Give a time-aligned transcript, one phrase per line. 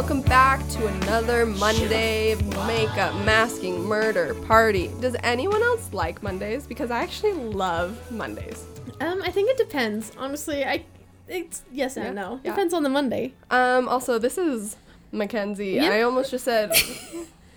[0.00, 2.34] welcome back to another Monday
[2.66, 4.90] makeup, masking, murder party.
[4.98, 6.66] Does anyone else like Mondays?
[6.66, 8.64] Because I actually love Mondays.
[9.02, 10.10] Um, I think it depends.
[10.16, 10.86] Honestly, I
[11.28, 12.40] it's yes and Yeah, no.
[12.42, 12.52] yeah.
[12.52, 13.34] Depends on the Monday.
[13.50, 14.78] Um, also, this is
[15.12, 15.72] Mackenzie.
[15.72, 15.92] Yep.
[15.92, 16.72] I almost just said.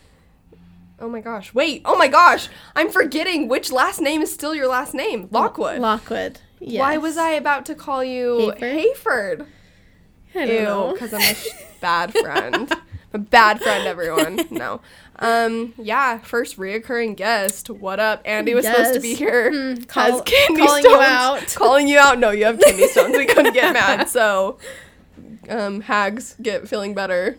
[1.00, 1.54] oh my gosh.
[1.54, 1.82] Wait.
[1.86, 2.50] Oh my gosh.
[2.76, 5.30] I'm forgetting which last name is still your last name.
[5.32, 5.80] Lockwood.
[5.80, 6.42] Lockwood.
[6.60, 6.82] Yes.
[6.82, 8.98] Why was I about to call you Hayford?
[8.98, 9.48] Hayford?
[10.36, 11.48] I don't Ew, because I'm a sh-
[11.84, 12.72] bad friend.
[13.14, 14.40] a bad friend, everyone.
[14.50, 14.80] No.
[15.20, 17.70] Um, yeah, first reoccurring guest.
[17.70, 18.22] What up?
[18.24, 19.18] Andy was supposed to be Yes.
[19.20, 19.52] here.
[19.52, 21.48] Has call- kidney calling you out.
[21.56, 22.20] Calling you out.
[22.20, 23.18] No, you have kidney stones.
[23.18, 24.08] We couldn't get mad.
[24.14, 24.58] So,
[25.50, 27.38] um, hags get feeling better.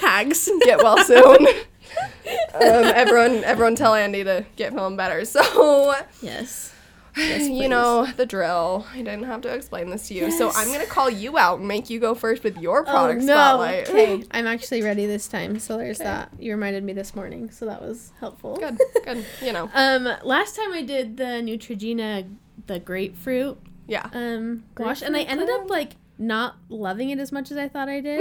[0.00, 0.48] hags.
[0.64, 1.46] Get well soon.
[1.46, 5.24] um, everyone, everyone, tell Andy to get feeling better.
[5.24, 6.74] So, Yes.
[7.48, 8.86] you know the drill.
[8.92, 10.30] I didn't have to explain this to you.
[10.30, 13.04] So I'm gonna call you out and make you go first with your product Oh
[13.06, 13.34] product no.
[13.34, 13.88] spotlight.
[13.90, 14.24] Okay.
[14.30, 15.58] I'm actually ready this time.
[15.58, 16.08] So there's Okay.
[16.08, 16.32] that.
[16.38, 18.56] You reminded me this morning, so that was helpful.
[18.56, 19.24] Good, good.
[19.42, 19.70] You know.
[19.74, 22.28] Um, last time I did the Neutrogena,
[22.66, 24.08] the grapefruit Yeah.
[24.12, 27.88] um wash, and I ended up like not loving it as much as I thought
[27.88, 28.20] I did.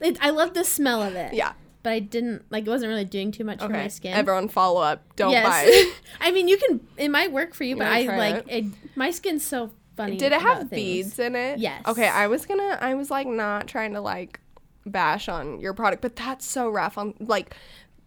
[0.00, 1.32] it, I love the smell of it.
[1.34, 1.52] Yeah.
[1.82, 2.66] But I didn't like.
[2.66, 4.12] It wasn't really doing too much for my skin.
[4.12, 5.02] Everyone follow up.
[5.16, 5.46] Don't yes.
[5.46, 5.62] buy.
[5.66, 5.94] It.
[6.20, 6.80] I mean, you can.
[6.96, 8.64] It might work for you, but I like it.
[8.96, 10.16] My skin's so funny.
[10.16, 10.70] Did it have things.
[10.70, 11.58] beads in it?
[11.60, 11.82] Yes.
[11.86, 14.40] Okay, I was gonna I was like not trying to like
[14.86, 17.54] bash on your product, but that's so rough on like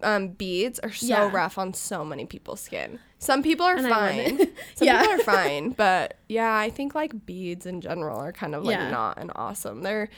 [0.03, 1.31] um beads are so Yeah.
[1.31, 2.99] rough on so many people's skin.
[3.19, 4.19] Some people are And fine.
[4.41, 4.53] it.
[4.75, 5.01] Some Yeah.
[5.01, 8.77] people are fine, but yeah, I think like beads in general are kind of like
[8.77, 8.89] Yeah.
[8.89, 9.81] not an awesome.
[9.83, 10.09] There are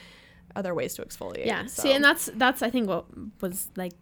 [0.56, 1.46] other ways to exfoliate.
[1.46, 1.66] Yeah.
[1.66, 1.84] so.
[1.84, 3.06] See, and that's that's I think what
[3.42, 3.94] was like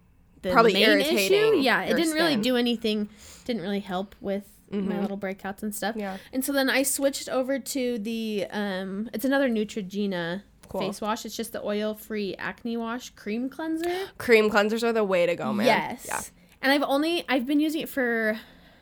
[0.42, 1.10] the Probably main issue.
[1.10, 2.42] irritating Yeah, it didn't really skin.
[2.42, 3.08] do anything.
[3.44, 5.02] Didn't really help with my Mhm.
[5.02, 5.96] little breakouts and stuff.
[5.96, 6.16] Yeah.
[6.32, 9.08] And so then I switched over to the um.
[9.12, 10.42] It's another Neutrogena.
[10.68, 10.80] Cool.
[10.80, 11.26] Face wash.
[11.26, 14.06] It's just the oil-free acne wash cream cleanser.
[14.16, 15.66] cream cleansers are the way to go, man.
[15.66, 16.06] Yes.
[16.08, 16.20] Yeah.
[16.62, 18.38] And I've only I've been using it for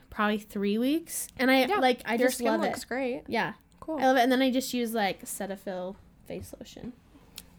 [0.08, 1.78] probably three weeks, and I Yeah.
[1.78, 2.66] like I just love it.
[2.68, 3.22] Looks great.
[3.26, 3.98] Yeah, Cool.
[3.98, 4.20] I love it.
[4.20, 6.92] And then I just use like Cetaphil face lotion.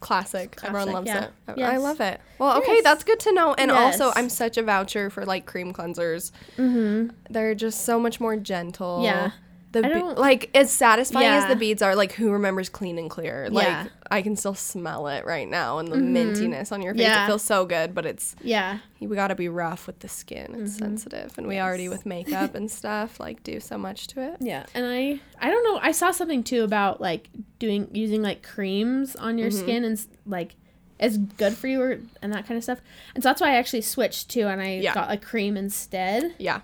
[0.02, 0.58] Classic.
[0.62, 1.28] Everyone loves yeah.
[1.46, 1.58] it.
[1.62, 2.20] I- I love it.
[2.38, 2.84] Well, okay, Yes.
[2.84, 3.54] that's good to know.
[3.54, 6.32] And also, I'm such a voucher for like cream cleansers.
[6.58, 7.14] Mm-hmm.
[7.30, 9.00] They're just so much more gentle.
[9.04, 9.30] Yeah.
[9.72, 13.08] The I be- like as satisfying as the beads are, like who remembers clean and
[13.08, 13.48] clear?
[13.50, 13.86] Like Yeah.
[14.10, 16.12] I can still smell it right now and the Mhm.
[16.12, 17.02] mintiness on your face.
[17.04, 17.24] Yeah.
[17.24, 18.78] It feels so good, but it's Yeah.
[19.00, 20.54] we got to be rough with the skin.
[20.60, 20.78] It's Mhm.
[20.78, 24.36] sensitive, and we already with makeup and stuff like do so much to it.
[24.40, 24.66] Yeah.
[24.74, 25.78] And I I don't know.
[25.82, 27.28] I saw something too about like
[27.58, 29.58] doing using like creams on your Mhm.
[29.58, 30.54] skin and like
[31.00, 32.80] is good for you or, and that kind of stuff.
[33.14, 34.94] And so that's why I actually switched to and I Yeah.
[34.94, 36.34] got a cream instead.
[36.38, 36.60] Yeah.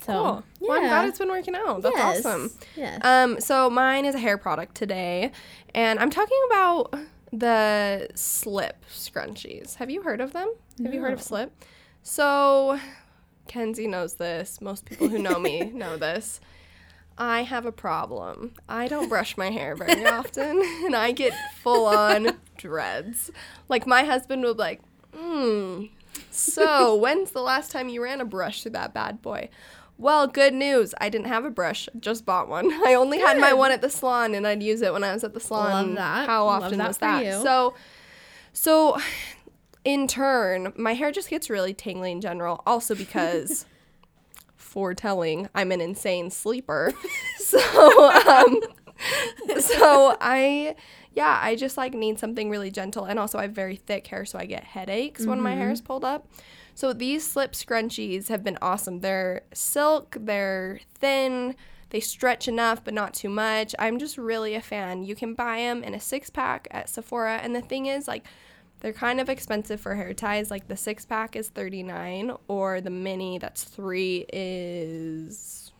[0.00, 0.44] So cool.
[0.60, 0.68] yeah.
[0.68, 1.82] Well, I'm glad it's been working out.
[1.82, 2.24] That's Yes.
[2.26, 2.50] awesome.
[2.76, 3.00] Yes.
[3.04, 5.32] Um, so mine is a hair product today,
[5.74, 6.94] and I'm talking about
[7.32, 9.74] the slip scrunchies.
[9.76, 10.52] Have you heard of them?
[10.82, 11.52] Have you heard of slip?
[12.02, 12.78] So
[13.48, 14.60] Kenzie knows this.
[14.60, 16.40] Most people who know me know this.
[17.20, 18.54] I have a problem.
[18.68, 21.32] I don't brush my hair very often, and I get
[21.62, 23.30] full on dreads.
[23.68, 24.80] Like my husband would be like,
[25.14, 25.86] hmm.
[26.30, 29.48] So when's the last time you ran a brush through that bad boy?
[29.98, 30.94] Well, good news.
[31.00, 31.88] I didn't have a brush.
[31.98, 32.72] Just bought one.
[32.86, 35.24] I only had my one at the salon, and I'd use it when I was
[35.24, 35.88] at the salon.
[35.88, 36.26] Love that.
[36.28, 37.24] How Love often that was that?
[37.24, 37.32] you.
[37.42, 37.74] So,
[38.52, 38.98] so
[39.84, 42.62] in turn, my hair just gets really tingly in general.
[42.64, 43.66] Also because,
[44.56, 46.92] foretelling, I'm an insane sleeper.
[47.38, 47.58] so,
[48.24, 48.60] um,
[49.58, 50.76] so I,
[51.12, 54.24] yeah, I just like need something really gentle, and also I have very thick hair,
[54.24, 56.28] so I get headaches when my hair is pulled up.
[56.78, 59.00] So these slip scrunchies have been awesome.
[59.00, 61.56] They're silk, they're thin,
[61.90, 63.74] they stretch enough but not too much.
[63.80, 65.02] I'm just really a fan.
[65.02, 68.24] You can buy them in a six pack at Sephora, and the thing is, like,
[68.78, 70.52] they're kind of expensive for hair ties.
[70.52, 75.72] Like the six pack is 39 or the mini that's 3 is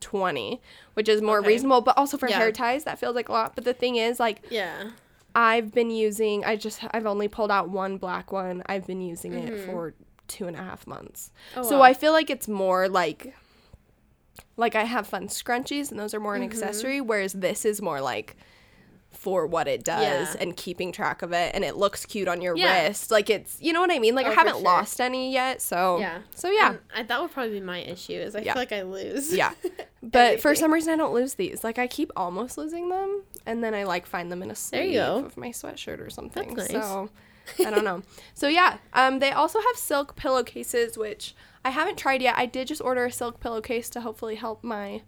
[0.00, 0.60] 20,
[0.92, 1.48] which is more Okay.
[1.48, 2.36] reasonable, but also for Yeah.
[2.36, 3.54] hair ties that feels like a lot.
[3.54, 4.90] But the thing is like yeah.
[5.38, 8.62] I've been using I just I've only pulled out one black one.
[8.66, 9.66] I've been using it Mhm.
[9.66, 9.94] for
[10.26, 11.30] two and a half months.
[11.56, 11.84] Oh, so wow.
[11.84, 13.34] I feel like it's more like
[14.56, 16.46] like I have fun scrunchies and those are more an Mhm.
[16.46, 18.36] accessory, whereas this is more like
[19.10, 20.02] for what it does
[20.34, 20.40] Yeah.
[20.42, 22.86] and keeping track of it and it looks cute on your Yeah.
[22.88, 23.10] wrist.
[23.10, 24.14] Like it's you know what I mean?
[24.14, 24.62] Like Oh, I haven't sure.
[24.62, 26.18] lost any yet, so Yeah.
[26.34, 26.68] So yeah.
[26.70, 28.12] And I, that would probably be my issue.
[28.12, 28.52] Is I Yeah.
[28.52, 29.34] feel like I lose.
[29.34, 29.52] Yeah.
[30.00, 31.64] But for some reason I don't lose these.
[31.64, 34.80] Like I keep almost losing them and then I like find them in a sleeve
[34.80, 35.26] There you go.
[35.26, 36.54] of my sweatshirt or something.
[36.54, 36.84] That's nice.
[36.84, 37.10] So
[37.66, 38.02] I don't know.
[38.34, 41.34] So yeah, um they also have silk pillowcases which
[41.64, 42.36] I haven't tried yet.
[42.38, 45.02] I did just order a silk pillowcase to hopefully help my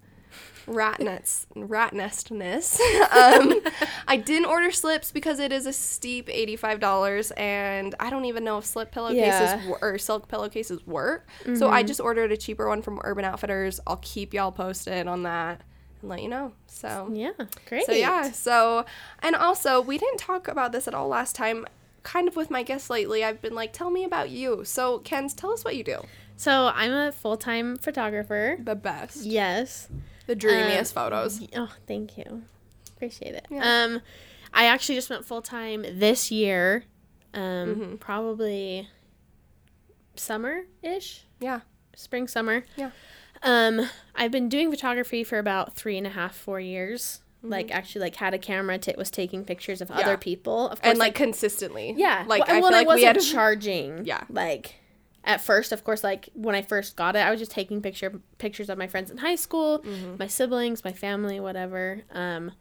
[0.66, 2.78] rat nuts, rat nestness.
[3.12, 3.60] um,
[4.06, 8.44] I didn't order slips because it is a steep eighty-five dollars, and I don't even
[8.44, 9.66] know if slip pillowcases Yeah.
[9.68, 11.28] wo- or silk pillowcases work.
[11.56, 13.80] So I just ordered a cheaper one from Urban Outfitters.
[13.86, 15.60] I'll keep y'all posted on that
[16.00, 16.52] and let you know.
[16.66, 17.32] So Yeah,
[17.68, 17.84] great.
[17.86, 18.84] so yeah, so
[19.22, 21.66] and also we didn't talk about this at all last time.
[22.02, 25.34] Kind of with my guests lately, I've been like, "Tell me about you." So, Kenz,
[25.36, 26.00] tell us what you do.
[26.34, 28.56] So I'm a full time photographer.
[28.58, 29.88] The best, Yes.
[30.30, 31.40] The dreamiest Um, photos.
[31.56, 32.42] Oh, thank you.
[32.96, 33.46] Appreciate it.
[33.50, 33.84] Yeah.
[33.84, 34.00] Um,
[34.54, 36.84] I actually just went full time this year.
[37.34, 37.94] Um, Mm-hmm.
[37.96, 38.88] probably
[40.16, 41.60] summer ish, Yeah,
[41.96, 42.64] spring summer.
[42.76, 42.90] Yeah.
[43.42, 47.20] Um, I've been doing photography for about three and a half, four years.
[47.38, 47.50] Mm-hmm.
[47.52, 50.00] Like actually, like had a camera, t- was taking pictures of Yeah.
[50.00, 50.68] other people.
[50.68, 51.94] Of course, and like consistently.
[51.96, 53.20] yeah, like well, I well, feel like we had.
[53.32, 54.04] charging.
[54.04, 54.24] Yeah.
[54.28, 54.74] like
[55.24, 58.20] at first, of course, like when I first got it, I was just taking picture
[58.38, 60.16] pictures of my friends in high school, Mm-hmm.
[60.18, 62.02] my siblings, my family, whatever.
[62.12, 62.52] Um,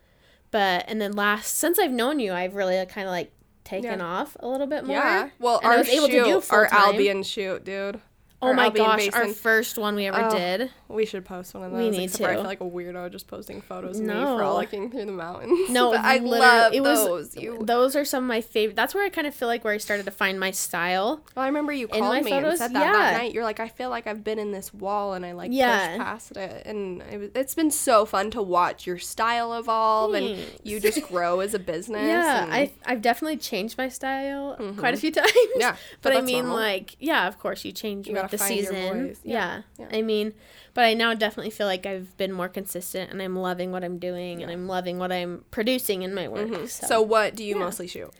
[0.51, 3.31] but and then last since I've known you, I've really kind of like
[3.63, 4.05] taken Yeah.
[4.05, 4.95] off a little bit more.
[4.97, 6.65] yeah, well, and our was able to shoot, our.
[6.71, 8.01] Albion shoot, dude.
[8.41, 10.71] Oh my Albion gosh, our first one we ever Oh, did.
[10.87, 11.91] We should post one of those.
[11.91, 15.05] We need for I feel like a weirdo just posting photos of me frolicking through
[15.05, 15.69] the mountains.
[15.69, 17.35] No, but I love it was those.
[17.35, 18.75] You, those are some of my favorite.
[18.77, 21.21] That's where I kind of feel like where I started to find my style.
[21.35, 22.59] Well, I remember you called my me and photos?
[22.59, 23.33] said that that night.
[23.33, 25.89] You're like, I feel like I've been in this wall and I like Yeah.
[25.89, 30.39] pushed past it, and it, it's been so fun to watch your style evolve and
[30.63, 31.99] you just grow as a business.
[32.09, 35.01] Yeah, and- I I've definitely changed my style quite a mm-hmm.
[35.01, 35.31] few times.
[35.57, 35.71] Yeah,
[36.01, 36.55] but, but I mean, normal.
[36.55, 39.15] like, yeah, of course you change You the season.
[39.23, 39.61] Yeah.
[39.77, 39.87] Yeah.
[39.91, 40.33] I mean,
[40.73, 43.97] but I now definitely feel like I've been more consistent, and I'm loving what I'm
[43.99, 46.47] doing, and I'm loving what I'm producing in my work.
[46.47, 46.67] Mhm.
[46.69, 48.11] So, So, what do you mostly shoot?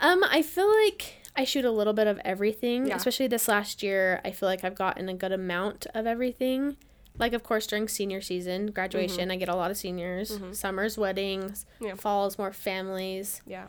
[0.00, 2.96] um, I feel like I shoot a little bit of everything, Yeah.
[2.96, 4.20] especially this last year.
[4.24, 6.76] I feel like I've gotten a good amount of everything.
[7.16, 10.36] Like, of course, during senior season, graduation, I get a lot of seniors.
[10.52, 11.64] Summers, weddings.
[11.76, 11.84] Mm-hmm.
[11.86, 11.94] Yeah.
[11.94, 13.40] Falls, more families.
[13.46, 13.66] Yeah,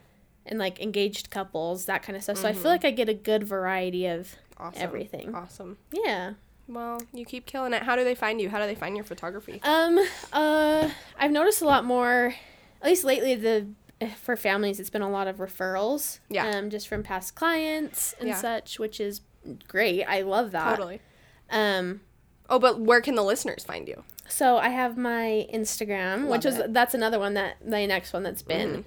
[0.48, 2.38] and like engaged couples, that kind of stuff.
[2.38, 4.82] So I feel like I get a good variety of awesome.
[4.82, 5.34] everything.
[5.36, 5.78] Awesome.
[5.92, 6.34] Yeah.
[6.68, 7.84] Well, you keep killing it.
[7.84, 8.50] How do they find you?
[8.50, 9.60] How do they find your photography?
[9.64, 10.00] Um.
[10.34, 10.90] Uh.
[11.20, 12.34] I've noticed a lot more,
[12.82, 13.36] at least lately.
[13.36, 13.68] The
[14.22, 16.20] for families, it's been a lot of referrals.
[16.30, 16.48] Yeah.
[16.50, 16.70] Um.
[16.70, 18.36] Just from past clients and Yeah.
[18.36, 19.22] such, which is
[19.68, 20.04] great.
[20.06, 20.70] I love that.
[20.76, 21.02] Totally.
[21.52, 22.02] Um.
[22.50, 24.04] Oh, but where can the listeners find you?
[24.28, 26.74] So I have my Instagram, Love which was it.
[26.74, 28.70] that's another one that the next one that's been.
[28.70, 28.82] Mm-hmm.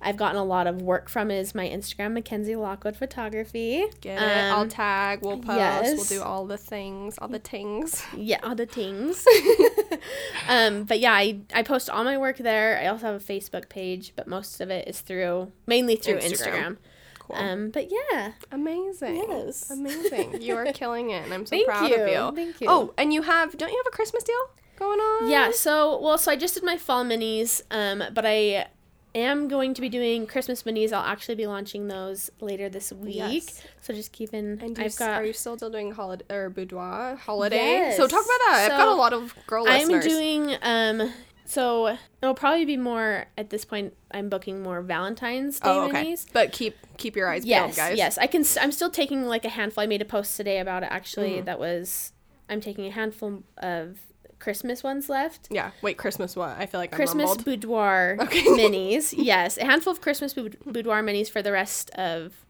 [0.00, 3.84] I've gotten a lot of work from is my Instagram, Mackenzie Lockwood Photography.
[4.00, 4.24] Get it?
[4.24, 5.20] I'll Um, tag.
[5.22, 5.96] We'll post.
[5.96, 7.18] We'll do all the things.
[7.18, 8.04] All the tings.
[8.16, 9.24] Yeah, all the things.
[10.48, 12.78] um, but yeah, I, I post all my work there.
[12.80, 16.30] I also have a Facebook page, but most of it is through mainly through Instagram.
[16.32, 16.76] Instagram.
[17.18, 17.36] Cool.
[17.36, 19.16] Um, but yeah, Amazing.
[19.28, 19.70] Yes.
[19.70, 20.40] Amazing.
[20.40, 21.96] You are killing it, and I'm so Thank proud you.
[21.96, 22.36] of you.
[22.44, 22.68] Thank you.
[22.70, 23.56] Oh, and you have?
[23.58, 24.36] Don't you have a Christmas deal
[24.76, 25.28] going on?
[25.30, 25.50] yeah.
[25.50, 28.68] So well, so I just did my fall minis, um, but I
[29.14, 30.92] am going to be doing Christmas minis.
[30.92, 33.16] I'll actually be launching those later this week.
[33.16, 33.62] Yes.
[33.80, 34.60] So just keep in.
[34.60, 35.10] And I've got.
[35.10, 37.56] are you still doing holiday or boudoir holiday?
[37.56, 37.96] Yes.
[37.96, 38.68] So talk about that.
[38.70, 40.04] I've got a lot of girl I'm listeners.
[40.04, 41.12] doing um.
[41.44, 43.94] So it'll probably be more at this point.
[44.10, 46.04] I'm booking more Valentine's Day oh, okay.
[46.04, 46.26] minis.
[46.30, 47.98] But keep keep your eyes yes, peeled, guys.
[47.98, 48.44] Yes, I can.
[48.60, 49.82] I'm still taking like a handful.
[49.82, 50.90] I made a post today about it.
[50.90, 51.46] Actually, Mm-hmm.
[51.46, 52.12] that was.
[52.50, 53.98] I'm taking a handful of
[54.38, 55.48] Christmas ones left.
[55.50, 55.70] Yeah.
[55.82, 56.56] Wait, Christmas what?
[56.58, 58.42] I feel like Christmas boudoir Okay.
[58.42, 59.14] minis.
[59.18, 62.44] Yes, a handful of Christmas boudoir minis for the rest of,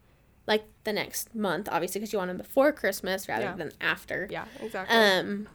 [0.47, 3.55] like the next month, obviously, because you want them before Christmas rather Yeah.
[3.55, 4.27] than after.
[4.29, 4.95] Yeah, exactly.
[4.97, 5.47] Um,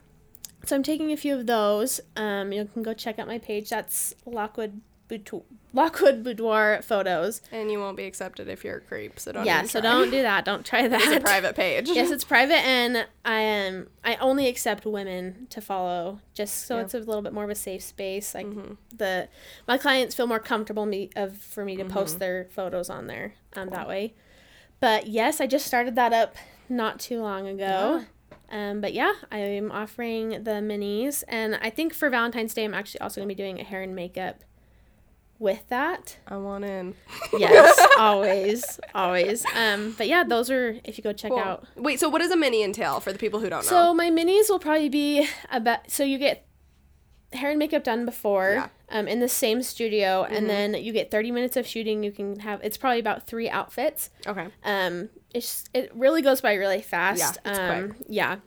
[0.65, 2.01] so I'm taking a few of those.
[2.15, 3.69] Um, you can go check out my page.
[3.69, 5.43] That's Lockwood Boudoir,
[5.73, 7.41] Lockwood Boudoir photos.
[7.51, 9.89] and you won't be accepted if you're a creep, so don't yeah, so try.
[9.91, 10.45] don't do that.
[10.45, 11.01] Don't try that.
[11.05, 11.87] It's a private page.
[11.89, 13.87] yes, it's private, and I am.
[14.03, 16.83] I only accept women to follow, just so Yeah.
[16.83, 18.33] it's a little bit more of a safe space.
[18.33, 18.73] Like Mm-hmm.
[18.95, 19.27] the
[19.67, 21.93] my clients feel more comfortable me of for me to Mm-hmm.
[21.93, 24.13] post their photos on there um, that way.
[24.79, 26.35] But yes, I just started that up
[26.67, 28.03] not too long ago.
[28.51, 32.75] Um, but yeah, I am offering the minis, and I think for Valentine's Day, I'm
[32.75, 34.43] actually also gonna be doing a hair and makeup
[35.45, 36.17] with that.
[36.27, 36.95] I want in.
[37.39, 39.45] Yes, always, always.
[39.55, 41.39] Um, but yeah, those are if you go check Cool.
[41.39, 43.69] out Wait, so what does a mini entail for the people who don't know?
[43.69, 46.45] so my minis will probably be about so you get
[47.33, 48.63] hair and makeup done before Yeah.
[48.65, 48.97] Mm-hmm.
[48.97, 52.39] um, in the same studio and then you get 30 minutes of shooting you can
[52.39, 54.47] have it's probably about three outfits Okay.
[54.63, 58.37] um it's it really goes by really fast Yeah, it's um yeah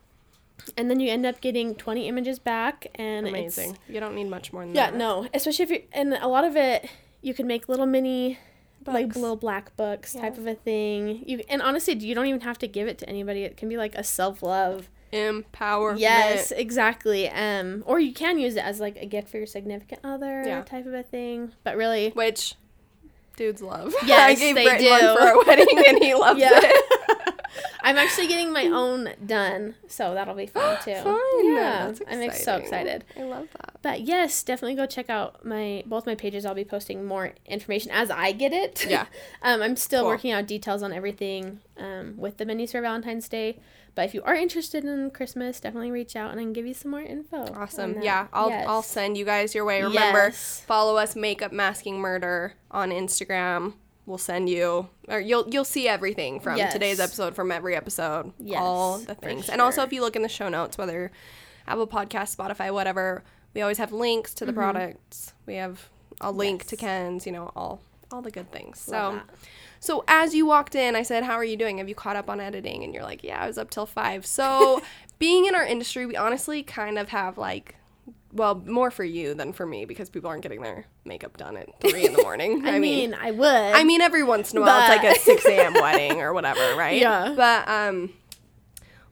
[0.76, 3.76] and then you end up getting 20 images back and Amazing.
[3.88, 4.92] You don't need much more than yeah that.
[4.92, 6.88] Yeah no especially if you and a lot of it
[7.22, 8.38] you can make little mini
[8.86, 12.56] like little black books type of a thing you and honestly you don't even have
[12.58, 15.98] to give it to anybody it can be like a self-love empowerment.
[16.00, 17.30] Yes, exactly.
[17.30, 20.62] Um, or you can use it as like a gift for your significant other Yeah.
[20.62, 21.52] type of a thing.
[21.64, 22.56] But really, Which
[23.36, 23.94] dudes love.
[24.06, 26.50] Yes, I gave they Britton one for our wedding and he loves Yeah.
[26.62, 26.97] it.
[27.82, 30.94] I'm actually getting my own done, so that'll be fun too.
[30.94, 31.54] Fun.
[31.54, 33.04] Yeah, I'm so excited.
[33.16, 33.78] I love that.
[33.82, 36.44] But yes, definitely go check out my both my pages.
[36.44, 38.86] I'll be posting more information as I get it.
[38.88, 39.06] Yeah.
[39.42, 40.10] um, I'm still Cool.
[40.10, 43.58] working out details on everything um, with the minis for Valentine's Day.
[43.94, 46.74] But if you are interested in Christmas, definitely reach out and I can give you
[46.74, 47.52] some more info.
[47.54, 48.00] Awesome.
[48.00, 48.66] Yeah, I'll Yes.
[48.68, 49.82] I'll send you guys your way.
[49.82, 50.62] Remember, Yes.
[50.66, 53.72] follow us Makeup Masking Murder on Instagram.
[54.08, 56.72] We'll send you or you'll you'll see everything from Yes.
[56.72, 58.32] today's episode from every episode.
[58.38, 59.48] Yes, all the things.
[59.50, 61.12] And also if you look in the show notes whether
[61.66, 63.22] Apple Podcast, Spotify, whatever,
[63.54, 65.34] we always have links to the products.
[65.44, 65.90] We have
[66.22, 66.86] a link to Mm-hmm.
[67.16, 68.80] Kenz, you know, all all the good things.
[68.80, 69.28] So that.
[69.80, 71.76] So as you walked in, I said, "How are you doing?
[71.76, 74.24] Have you caught up on editing?" And you're like, "Yeah, I was up till 5."
[74.24, 74.80] So,
[75.18, 77.74] being in our industry, we honestly kind of have like
[78.32, 81.68] well, more for you than for me because people aren't getting their makeup done at
[81.80, 82.62] 3 in the morning.
[82.66, 83.46] I, mean, I would.
[83.46, 85.74] I mean every once in a while it's like a 6 a.m.
[85.80, 87.00] wedding or whatever, right?
[87.00, 87.34] Yeah.
[87.36, 88.10] But um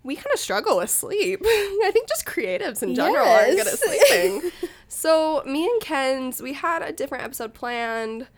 [0.03, 1.41] we kind of struggle with sleep.
[1.45, 4.53] I think just creatives in general aren't good at sleeping.
[4.87, 8.29] so me and Kenz, we had a different episode planned.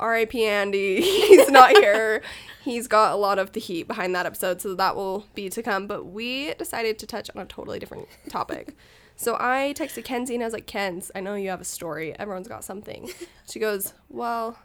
[0.00, 0.44] R.I.P.
[0.44, 1.00] Andy.
[1.00, 2.22] He's not here.
[2.64, 5.62] He's got a lot of the heat behind that episode, so that will be to
[5.62, 5.86] come.
[5.86, 8.74] But we decided to touch on a totally different topic.
[9.22, 12.12] So I texted Kenzie and I was like, Kenz, I know you have a story.
[12.18, 13.08] Everyone's got something.
[13.48, 14.58] She goes, Well,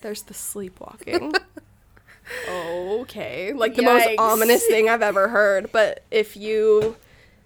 [0.00, 1.32] there's the sleepwalking.
[2.48, 3.52] okay.
[3.52, 5.70] Like the most ominous thing I've ever heard.
[5.70, 6.96] But if you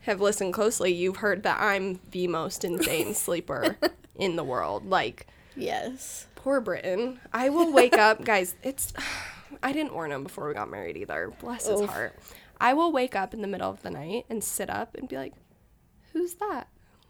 [0.03, 3.77] have listened closely, you've heard that I'm the most insane sleeper
[4.15, 4.89] in the world.
[4.89, 6.27] Like, yes.
[6.37, 7.21] poor Britain.
[7.33, 8.55] I will wake up, guys.
[8.63, 8.93] It's.
[9.63, 11.33] I didn't warn him before we got married either.
[11.41, 11.91] Bless his Oof.
[11.91, 12.19] heart.
[12.61, 15.17] I will wake up in the middle of the night and sit up and be
[15.17, 15.35] like,
[16.17, 16.69] "Who's that?"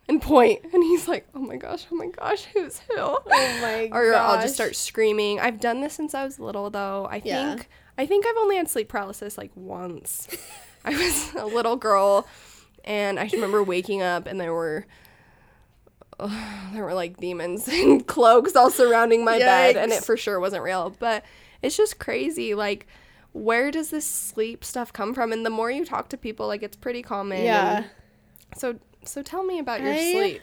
[0.08, 3.88] And point, and he's like, "Oh my gosh, oh my gosh, who's who?" Oh my
[3.88, 3.96] gosh.
[3.96, 4.42] or I'll gosh.
[4.44, 5.40] just start screaming.
[5.40, 7.06] I've done this since I was little, though.
[7.10, 7.54] I Yeah.
[7.54, 10.28] think I think I've only had sleep paralysis like once.
[10.84, 12.26] I was a little girl,
[12.84, 14.86] and I remember waking up, and there were
[16.72, 20.06] there were like demons in cloaks all surrounding my bed, and it Yikes.
[20.06, 20.94] for sure wasn't real.
[20.98, 21.24] But
[21.62, 22.86] it's just crazy, like.
[23.32, 25.30] Where does this sleep stuff come from?
[25.30, 27.44] And the more you talk to people, like it's pretty common.
[27.44, 27.76] Yeah.
[27.76, 27.86] and
[28.58, 28.76] So
[29.08, 30.42] so tell me about your I- sleep.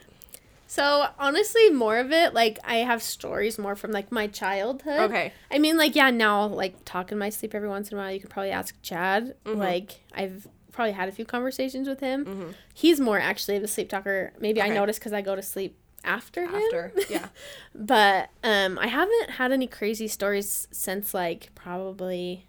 [0.65, 5.01] So honestly, more of it like I have stories more from like my childhood.
[5.01, 5.31] Okay.
[5.51, 8.11] I mean, like yeah, now like talk in my sleep every once in a while.
[8.11, 9.35] You could probably ask Chad.
[9.45, 9.59] Mm-hmm.
[9.59, 12.55] Like I've probably had a few conversations with him.
[12.73, 14.33] He's more actually of a sleep talker.
[14.39, 14.73] Maybe I Okay.
[14.73, 16.55] noticed because I go to sleep after him.
[16.55, 17.27] After, yeah.
[17.75, 22.47] But um, I haven't had any crazy stories since like probably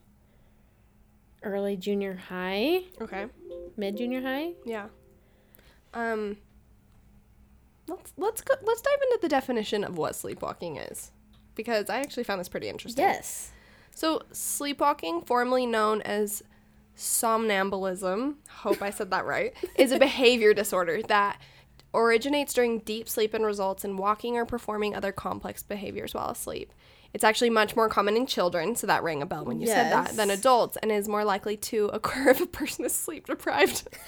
[1.43, 3.27] early junior high, Okay.
[3.77, 4.53] mid junior high.
[4.65, 4.87] Yeah.
[5.95, 6.37] Um
[7.89, 11.11] let's let's go let's dive into the definition of what sleepwalking is.
[11.55, 13.05] Because I actually found this pretty interesting.
[13.05, 13.53] Yes.
[13.95, 16.43] So sleepwalking, formerly known as
[16.97, 21.41] somnambulism, hope I said that right, is a behavior disorder that
[21.93, 26.73] originates during deep sleep and results in walking or performing other complex behaviors while asleep.
[27.15, 29.93] It's actually much more common in children, so that rang a bell when you said
[29.93, 33.89] that, than adults, and is more likely to occur if a person is sleep deprived.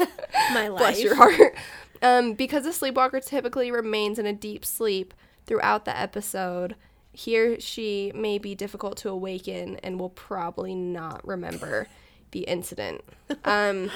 [0.52, 0.78] My life.
[0.78, 1.56] Bless your heart.
[2.02, 5.14] Um, because a sleepwalker typically remains in a deep sleep
[5.46, 6.74] throughout the episode,
[7.12, 11.86] he or she may be difficult to awaken and will probably not remember
[12.32, 13.02] the incident.
[13.44, 13.90] Um,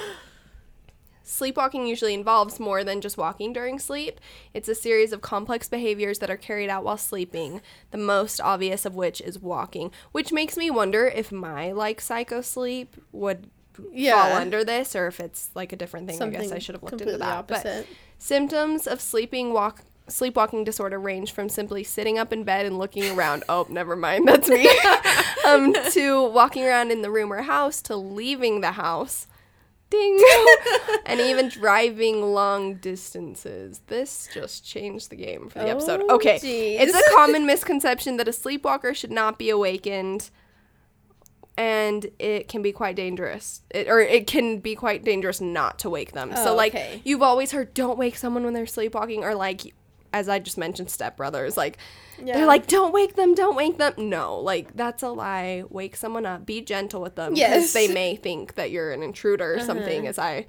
[1.31, 4.21] sleepwalking usually involves more than just walking during sleep.
[4.53, 7.61] It's a series of complex behaviors that are carried out while sleeping,
[7.91, 12.41] the most obvious of which is walking, which makes me wonder if my like psycho
[12.41, 16.21] sleep would fall under this or if it's like a different thing.
[16.21, 17.47] I guess I should have looked into that.
[17.47, 17.87] But
[18.19, 23.09] symptoms of sleeping walk sleepwalking disorder range from simply sitting up in bed and looking
[23.17, 23.45] around.
[23.49, 24.69] oh, never mind, that's me.
[25.47, 29.29] um, to walking around in the room or house to leaving the house.
[29.91, 30.25] Ding.
[31.07, 33.81] and even driving long distances.
[33.89, 36.03] This just changed the game for the oh, episode.
[36.09, 36.37] Oh, Okay.
[36.37, 36.77] jeez.
[36.81, 40.31] It's a common misconception that a sleepwalker should not be awakened
[41.57, 43.61] and it can be quite dangerous.
[43.71, 46.33] It, or it can be quite dangerous not to wake them.
[46.35, 47.03] so Oh, like okay.
[47.05, 49.75] you've always heard don't wake someone when they're sleepwalking or like
[50.13, 51.79] as I just mentioned stepbrothers like
[52.23, 52.35] Yeah.
[52.35, 53.95] they're like don't wake them, don't wake them.
[53.97, 55.65] No, like that's a lie.
[55.71, 56.45] Wake someone up.
[56.47, 57.73] Be gentle with them Yes.
[57.73, 59.67] they may think that you're an intruder or Uh-huh.
[59.67, 60.47] something as I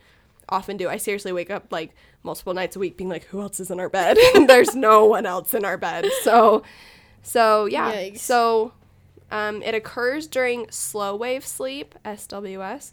[0.50, 0.90] often do.
[0.90, 1.92] I seriously wake up like
[2.24, 4.18] multiple nights a week being like who else is in our bed?
[4.48, 6.06] There's no one else in our bed.
[6.24, 6.64] So
[7.24, 7.92] so yeah.
[7.94, 8.18] Yikes.
[8.20, 8.74] So
[9.32, 12.92] um, it occurs during slow wave sleep, SWS,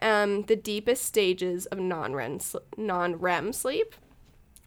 [0.00, 3.94] um, the deepest stages of non-REM, sl- non-REM sleep,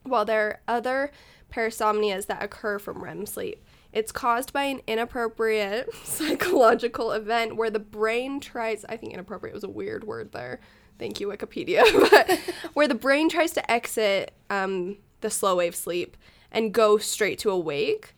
[0.04, 1.12] while there are other
[1.56, 3.64] parasomnias that occur from REM sleep.
[3.94, 9.64] It's caused by an inappropriate psychological event where the brain tries, I think inappropriate was
[9.64, 10.60] a weird word there.
[11.00, 11.84] Thank you, Wikipedia.
[12.12, 12.40] but
[12.74, 16.18] where the brain tries to exit um, the slow wave sleep
[16.52, 18.16] and go straight to awake.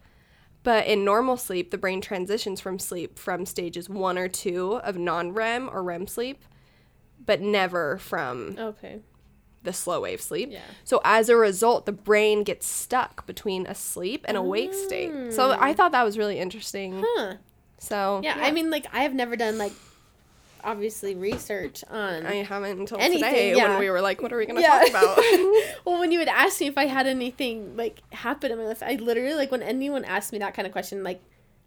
[0.64, 4.98] But in normal sleep, the brain transitions from sleep from stages one or two of
[4.98, 6.44] non REM or REM sleep,
[7.24, 9.00] but never from Okay.
[9.68, 10.50] The slow wave sleep.
[10.52, 10.62] Yeah.
[10.84, 15.34] So as a result, the brain gets stuck between a sleep and awake state.
[15.34, 15.78] So I mm.
[15.78, 17.04] thought that was really interesting.
[17.06, 17.36] Huh.
[17.78, 19.74] So Yeah, I mean, like, I have never done, like,
[20.64, 22.26] obviously research on.
[22.26, 23.70] I haven't until Anything, today yeah.
[23.70, 24.80] when we were like, what are we gonna Yeah.
[24.80, 25.18] talk about?
[25.86, 28.82] well, when you would ask me if I had anything, like, happen in my life,
[28.82, 31.22] I literally, like, when anyone asked me that kind of question, like,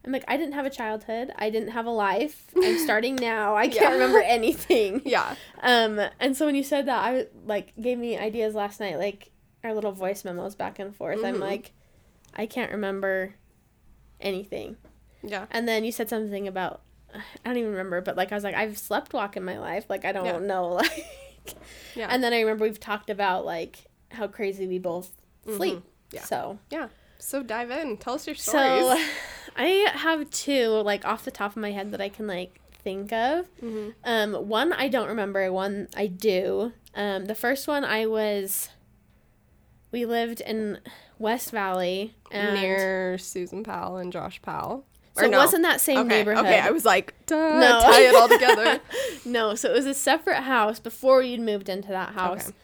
[0.04, 1.30] I'm like, I didn't have a childhood.
[1.36, 2.46] I didn't have a life.
[2.56, 3.54] I'm starting now.
[3.56, 3.92] I can't Yeah.
[3.92, 5.02] remember anything.
[5.04, 5.34] yeah.
[5.62, 9.30] Um, and so when you said that, I like gave me ideas last night, like
[9.62, 11.22] our little voice memos back and forth.
[11.24, 11.40] I'm Mhm.
[11.40, 11.72] like,
[12.34, 13.34] I can't remember
[14.20, 14.76] anything.
[15.22, 15.46] Yeah.
[15.50, 16.80] And then you said something about
[17.12, 19.86] I don't even remember, but like I was like, I've slept walk in my life.
[19.88, 20.38] Like I don't Yeah.
[20.38, 21.06] know, like.
[21.94, 22.06] Yeah.
[22.10, 25.10] And then I remember we've talked about like how crazy we both
[25.44, 25.74] sleep.
[25.78, 25.86] Mm-hmm.
[26.12, 26.24] Yeah.
[26.24, 26.88] So Yeah.
[27.18, 27.96] So dive in.
[27.98, 28.80] Tell us your stories.
[28.82, 29.04] so
[29.60, 33.12] I have two like off the top of my head that I can like think
[33.12, 33.46] of.
[33.62, 33.94] Mhm.
[34.04, 35.52] Um, one I don't remember.
[35.52, 36.72] One I do.
[36.94, 38.70] Um, the first one I was.
[39.92, 40.78] We lived in
[41.18, 44.84] West Valley and near Susan Powell and Josh Powell.
[45.16, 46.08] so it wasn't that same okay.
[46.08, 46.46] neighborhood.
[46.46, 47.80] Okay, I was like, Duh, No.
[47.82, 48.80] tie it all together.
[49.24, 52.48] no, so it was a separate house before you'd moved into that house.
[52.48, 52.56] Okay.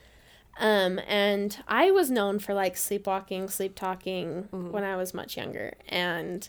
[0.58, 4.70] Um, and I was known for like sleepwalking, sleep talking Mm-hmm.
[4.70, 5.74] when I was much younger.
[5.88, 6.48] And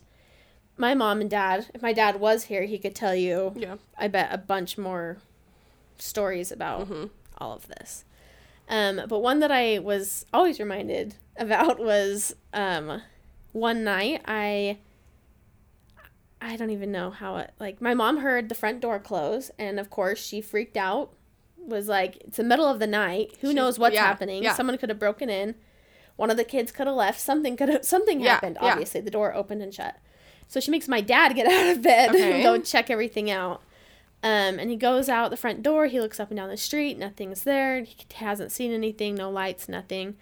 [0.77, 3.75] my mom and dad, if my dad was here, he could tell you, yeah.
[3.97, 5.17] I bet, a bunch more
[5.97, 7.05] stories about Mm-hmm.
[7.37, 8.03] all of this.
[8.69, 13.01] Um, but one that I was always reminded about was um,
[13.53, 14.77] one night I
[16.39, 19.79] I don't even know how it like my mom heard the front door close and
[19.79, 21.11] of course she freaked out
[21.57, 24.53] was like it's the middle of the night who She- knows what's yeah, happening yeah.
[24.53, 25.55] someone could have broken in
[26.15, 28.71] one of the kids could have left something could have something Yeah, happened yeah.
[28.71, 29.97] obviously the door opened and shut
[30.47, 32.33] so she makes my dad get out of bed Okay.
[32.33, 33.61] and go check everything out
[34.23, 35.85] um, and he goes out the front door.
[35.85, 36.97] He looks up and down the street.
[36.97, 37.83] Nothing's there.
[37.83, 39.13] He hasn't seen anything.
[39.13, 39.69] No lights.
[39.69, 40.15] Nothing.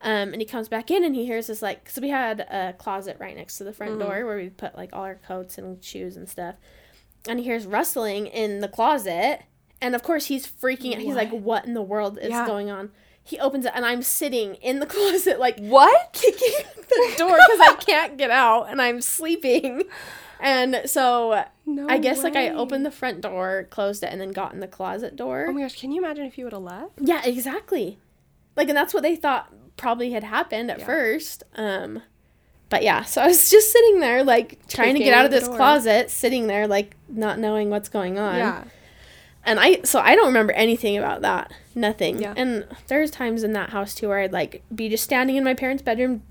[0.00, 2.74] Um, and he comes back in and he hears this like, because we had a
[2.78, 5.84] closet right next to the front door where we put like all our coats and
[5.84, 6.54] shoes and stuff.
[7.28, 9.40] And he hears rustling in the closet.
[9.80, 11.00] And of course he's freaking out.
[11.02, 12.46] He's like, what in the world is Yeah.
[12.46, 12.92] going on?
[13.26, 16.12] He opens it and I'm sitting in the closet like What?
[16.12, 19.82] kicking the door because I can't get out and I'm sleeping.
[20.40, 24.32] And so No I guess like I opened the front door, closed it, and then
[24.32, 25.46] got in the closet door.
[25.48, 26.92] Oh my gosh, can you imagine if you would have left?
[26.98, 27.98] yeah, exactly.
[28.56, 30.86] Like, and that's what they thought probably had happened at Yeah.
[30.86, 31.44] first.
[31.56, 32.02] Um,
[32.68, 35.46] but yeah, so I was just sitting there, like trying to get out of this
[35.48, 35.56] door.
[35.56, 38.36] closet, sitting there, like not knowing what's going on.
[38.36, 38.64] Yeah.
[39.46, 41.52] And I, so I don't remember anything about that.
[41.74, 42.20] Nothing.
[42.20, 42.34] Yeah.
[42.36, 45.54] And there's times in that house too where I'd like be just standing in my
[45.54, 46.22] parents' bedroom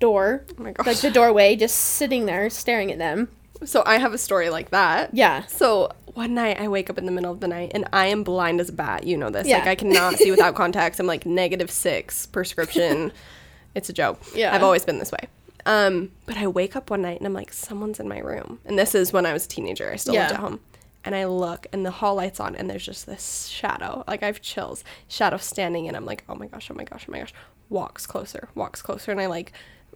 [0.00, 0.86] door, Oh my gosh.
[0.86, 3.28] like the doorway, just sitting there staring at them.
[3.64, 5.10] so I have a story like that.
[5.14, 5.44] Yeah.
[5.46, 8.22] So one night I wake up in the middle of the night and I am
[8.24, 9.06] blind as a bat.
[9.06, 9.46] You know this.
[9.46, 9.58] Yeah.
[9.58, 10.98] Like I cannot see without contacts.
[10.98, 13.12] I'm like negative six prescription.
[13.74, 14.20] it's a joke.
[14.34, 14.54] Yeah.
[14.54, 15.28] I've always been this way.
[15.64, 18.58] Um, but I wake up one night and I'm like, someone's in my room.
[18.64, 19.90] And this is when I was a teenager.
[19.92, 20.58] I still lived at home.
[21.04, 24.04] And I look and the hall lights on and there's just this shadow.
[24.06, 24.84] Like I have chills.
[25.08, 27.34] Shadow standing and I'm like, oh my gosh, oh my gosh, oh my gosh.
[27.68, 29.10] Walks closer, walks closer.
[29.10, 29.52] And I like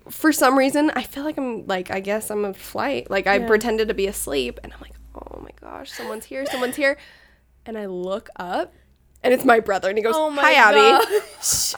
[0.08, 3.10] for some reason I feel like I'm like I guess I'm a flight.
[3.10, 3.46] Like I Yeah.
[3.46, 6.96] pretended to be asleep and I'm like, oh my gosh, someone's here, someone's here.
[7.66, 8.72] And I look up
[9.22, 11.04] and it's my brother and he goes, Oh my Hi Abby.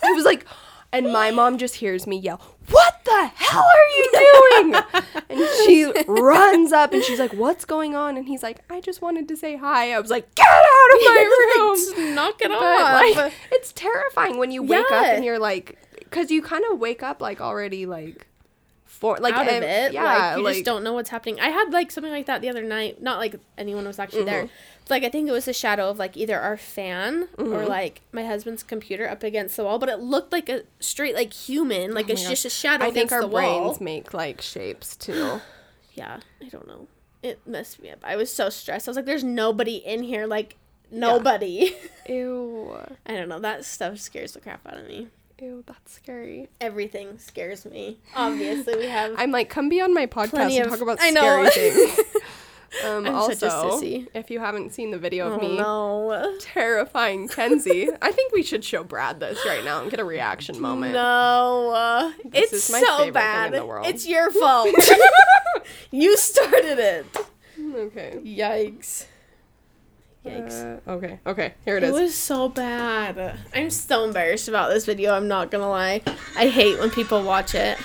[0.03, 0.47] I was like,
[0.93, 4.83] and my mom just hears me yell, What the hell are you doing?
[5.29, 8.17] and she runs up and she's like, What's going on?
[8.17, 9.93] And he's like, I just wanted to say hi.
[9.93, 11.77] I was like, Get out of my room.
[11.77, 13.17] Just knock it But, off.
[13.17, 17.03] like, it's terrifying when you wake up and you're like, because you kind of wake
[17.03, 18.27] up like already like,
[18.99, 19.93] for like out of it.
[19.93, 21.39] Yeah, like you like, just don't know what's happening.
[21.41, 23.01] I had like something like that the other night.
[23.01, 24.45] Not like anyone was actually there.
[24.45, 24.53] Mm-hmm.
[24.85, 27.69] But, like I think it was a shadow of like either our fan or Mm-hmm.
[27.69, 29.79] like my husband's computer up against the wall.
[29.79, 31.95] But it looked like a straight like human.
[31.95, 33.65] Like Oh it's just a shadow I think our the wall.
[33.69, 35.41] brains make like shapes too.
[35.95, 36.87] Yeah, I don't know.
[37.25, 37.99] It messed me up.
[38.05, 38.87] I was so stressed.
[38.87, 40.27] I was like, "There's nobody in here.
[40.29, 40.55] Like
[40.93, 41.75] nobody."
[42.09, 43.41] Ew, I don't know.
[43.41, 45.09] That stuff scares the crap out of me.
[45.41, 46.49] Ew, that's scary.
[46.61, 47.99] Everything scares me.
[48.15, 51.11] Obviously, we have I'm like, come be on my podcast and of- talk about I
[51.11, 51.49] know.
[51.49, 52.01] scary things.
[52.85, 54.09] Um, I'm also, sissy.
[54.13, 56.37] if you haven't seen the video of Oh me no.
[56.39, 60.61] terrifying Kenzie, I think we should show Brad this right now and get a reaction
[60.61, 60.93] moment.
[60.93, 63.55] No, uh, This it's so bad.
[63.55, 63.87] in the world.
[63.87, 64.69] It's your fault.
[65.91, 67.07] you started it.
[67.75, 68.19] Okay.
[68.23, 69.07] Yikes.
[70.25, 70.81] Yikes.
[70.87, 71.21] Uh, okay.
[71.27, 71.55] Okay.
[71.65, 71.97] Here it it is.
[71.97, 73.39] It was so bad.
[73.55, 75.15] I'm so embarrassed about this video.
[75.15, 76.03] I'm not gonna lie.
[76.37, 77.79] I hate when people watch it.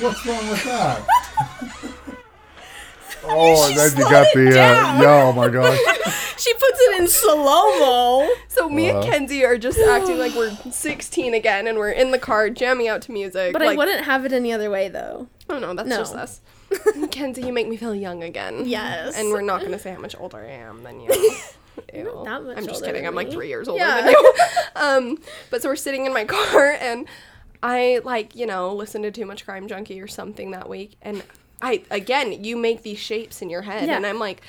[0.00, 1.06] What's wrong with that?
[3.24, 5.02] oh, and then you got the uh, down.
[5.02, 5.22] yeah.
[5.24, 5.78] Oh my gosh.
[6.40, 7.36] She puts it in slow
[7.78, 8.28] mo.
[8.48, 9.04] So me and.
[9.04, 13.02] Kenzie are just acting like we're 16 again, and we're in the car jamming out
[13.02, 13.52] to music.
[13.52, 15.28] But like, I wouldn't have it any other way though.
[15.48, 15.96] Oh no, that's No.
[15.98, 16.40] just us.
[17.10, 18.62] Kenzie, you make me feel young again.
[18.64, 19.16] Yes.
[19.18, 21.10] And we're not gonna say how much older I am than you.
[21.94, 22.04] Ew.
[22.24, 23.02] Not that much I'm just older kidding.
[23.02, 24.00] than I'm like three years older Yeah.
[24.02, 24.34] than you.
[24.76, 25.18] um,
[25.50, 27.06] but so we're sitting in my car, and
[27.62, 31.22] I like you know listened to too much Crime Junkie or something that week, and
[31.60, 33.96] I again you make these shapes in your head, Yeah.
[33.96, 34.40] and I'm like.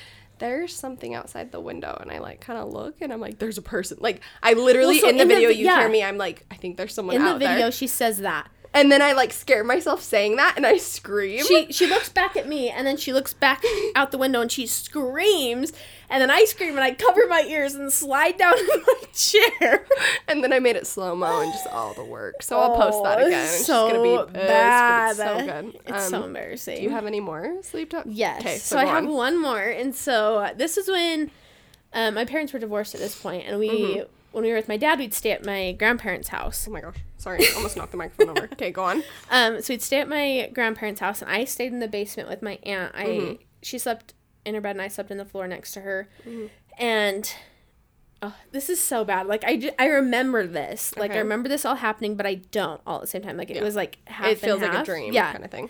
[0.42, 3.58] There's something outside the window, and I like kind of look, and I'm like, "There's
[3.58, 5.78] a person." Like, I literally Well, so in the in video, vi- you yeah.
[5.78, 6.02] hear me.
[6.02, 8.50] I'm like, "I think there's someone In the video, there," she says that.
[8.74, 11.44] And then I like scare myself saying that, and I scream.
[11.44, 13.62] She she looks back at me and then she looks back
[13.96, 15.72] out the window and she screams
[16.10, 19.86] and then I scream and I cover my ears and slide down in my chair.
[20.28, 22.42] And then I made it slow mo and just all the work.
[22.42, 23.44] So I'll post that Oh, again.
[23.44, 25.10] It's so gonna be pissed, bad.
[25.10, 25.80] it's so good.
[25.86, 26.76] It's so Um, embarrassing.
[26.76, 28.04] Do you have any more sleep talk?
[28.06, 28.40] Yes.
[28.42, 31.30] Okay, so so, I go have one more, and so uh, this is when
[31.94, 34.12] um, my parents were divorced at this point, and we Mm-hmm.
[34.32, 36.66] When we were with my dad, we'd stay at my grandparents' house.
[36.68, 36.96] Oh my gosh.
[37.18, 38.48] Sorry, I almost knocked the microphone over.
[38.52, 39.02] Okay, go on.
[39.30, 42.42] Um, so we'd stay at my grandparents' house, and I stayed in the basement with
[42.42, 42.92] my aunt.
[42.94, 43.42] I Mm-hmm.
[43.62, 44.14] she slept
[44.44, 46.08] in her bed, and I slept in the floor next to her.
[46.26, 46.46] Mm-hmm.
[46.78, 47.32] And
[48.22, 49.26] oh, this is so bad.
[49.26, 50.94] Like I, I remember this.
[50.96, 53.36] Like I remember this all happening, but I don't all at the same time.
[53.36, 53.62] Like it Yeah.
[53.62, 54.26] was like half.
[54.26, 55.32] it feels and like a dream Yeah.
[55.32, 55.68] kind of thing.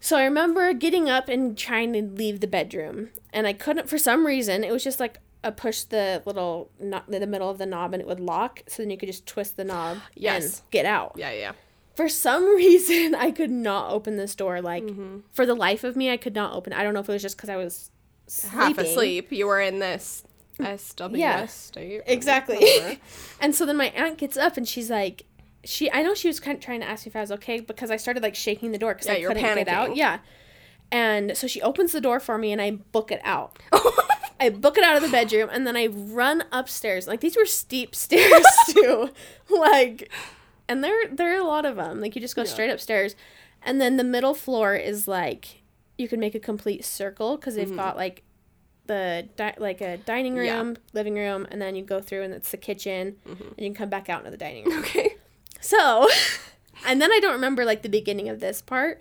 [0.00, 3.98] So I remember getting up and trying to leave the bedroom, and I couldn't for
[3.98, 4.64] some reason.
[4.64, 8.00] It was just like a push the little not the middle of the knob, and
[8.00, 8.62] it would lock.
[8.68, 10.44] So then you could just twist the knob Yes.
[10.60, 11.12] and get out.
[11.16, 11.52] Yeah, yeah.
[11.96, 14.60] For some reason, I could not open this door.
[14.62, 15.18] Like Mm-hmm.
[15.32, 16.72] for the life of me, I could not open.
[16.72, 16.78] it.
[16.78, 17.90] I don't know if it was just because I was
[18.50, 19.30] Half asleep.
[19.32, 20.24] You were in this
[20.58, 21.46] SWS Yeah.
[21.46, 22.02] state.
[22.06, 23.00] Exactly.
[23.40, 25.24] and so then my aunt gets up and she's like,
[25.64, 27.60] she I know she was kind of trying to ask me if I was okay
[27.60, 29.96] because I started like shaking the door because Yeah, I couldn't get out.
[29.96, 30.18] Yeah.
[30.90, 33.58] And so she opens the door for me and I book it out.
[34.42, 37.06] I book it out of the bedroom and then I run upstairs.
[37.06, 39.10] Like these were steep stairs too.
[39.48, 40.10] like
[40.68, 42.00] and there there are a lot of them.
[42.00, 43.14] Like you just go straight upstairs
[43.62, 45.62] and then the middle floor is like
[45.98, 47.76] you can make a complete circle cuz they've mm-hmm.
[47.76, 48.22] got like
[48.86, 50.74] the di- like a dining room, Yeah.
[50.92, 53.42] living room and then you go through and it's the kitchen mm-hmm.
[53.42, 54.80] and you can come back out into the dining room.
[54.80, 55.16] okay.
[55.60, 56.08] So,
[56.86, 59.00] and then I don't remember like the beginning of this part,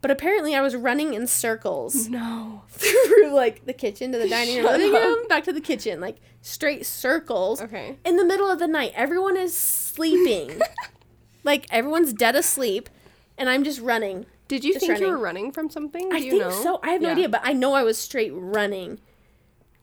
[0.00, 2.62] but apparently I was running in circles No.
[2.68, 6.00] through like the kitchen to the dining room, Shut living room, back to the kitchen,
[6.00, 7.60] like straight circles.
[7.60, 7.96] Okay.
[8.04, 10.60] In the middle of the night, everyone is sleeping.
[11.44, 12.88] like everyone's dead asleep,
[13.36, 14.26] and I'm just running.
[14.48, 16.08] Did you Just think you were running from something?
[16.08, 16.50] Do I you think know?
[16.62, 16.80] so.
[16.82, 17.12] I have no Yeah.
[17.14, 18.98] idea, but I know I was straight running.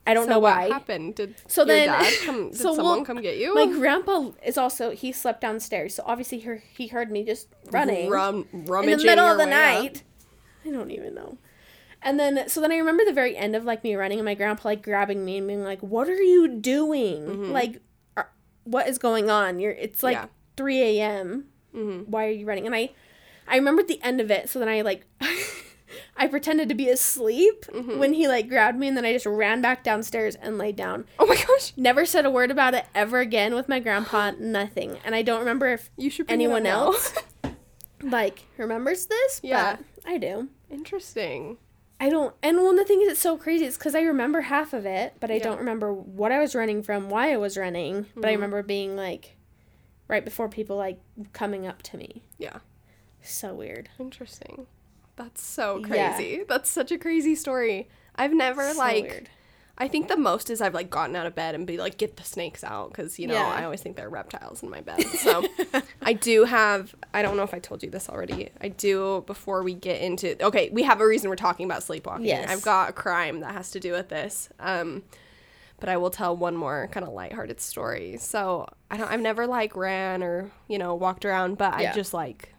[0.06, 0.68] I don't So know what why.
[0.68, 1.14] happened?
[1.16, 2.50] Did So your then- dad come?
[2.50, 3.54] Did so someone we'll- come get you?
[3.54, 8.08] My grandpa is also he slept downstairs, so obviously he he heard me just running.
[8.10, 9.82] Rum, rummaging in the middle of the way up.
[9.82, 10.02] night.
[10.64, 11.38] I don't even know.
[12.02, 14.34] And then so then I remember the very end of like me running and my
[14.34, 17.22] grandpa like grabbing me and being like, "What are you doing?
[17.26, 17.52] Mm-hmm.
[17.52, 17.80] Like,
[18.16, 18.30] are,
[18.64, 19.58] what is going on?
[19.58, 20.26] You're it's like Yeah.
[20.56, 21.46] three a.m.
[21.74, 22.10] Mm-hmm.
[22.10, 22.90] Why are you running?" And I
[23.48, 24.48] I remembered the end of it.
[24.48, 25.04] So then I like.
[26.18, 29.60] I pretended to be asleep when he like grabbed me and then I just ran
[29.60, 31.04] back downstairs and laid down.
[31.18, 31.72] Oh my gosh.
[31.76, 34.98] Never said a word about it ever again with my grandpa, nothing.
[35.04, 37.12] And I don't remember if You should bring it up anyone else
[38.02, 39.76] like remembers this Yeah.
[39.76, 41.56] but i do Interesting.
[41.98, 44.72] i don't and one of the things that's so crazy is because i remember half
[44.74, 45.40] of it but i Yeah.
[45.40, 45.48] Mm-hmm.
[45.48, 48.96] don't remember what i was running from why i was running but i remember being
[48.96, 49.36] like
[50.08, 51.00] right before people like
[51.32, 52.58] coming up to me Yeah.
[53.22, 54.66] so weird Interesting.
[55.16, 56.12] That's so Yeah.
[56.16, 56.44] crazy.
[56.48, 57.88] That's such a crazy story.
[58.14, 59.28] I've never So like weird.
[59.78, 62.16] I think the most is I've like gotten out of bed and be like get
[62.16, 63.46] the snakes out cuz you know, Yeah.
[63.46, 65.02] I always think there are reptiles in my bed.
[65.02, 65.44] So
[66.02, 68.50] I do have I don't know if I told you this already.
[68.60, 72.24] I do before we get into Okay, we have a reason we're talking about sleepwalking.
[72.26, 72.48] Yes.
[72.50, 74.48] I've got a crime that has to do with this.
[74.60, 75.02] Um
[75.78, 78.16] but I will tell one more kind of lighthearted story.
[78.16, 81.90] So I don't I've never like ran or, you know, walked around, but Yeah.
[81.90, 82.54] I just like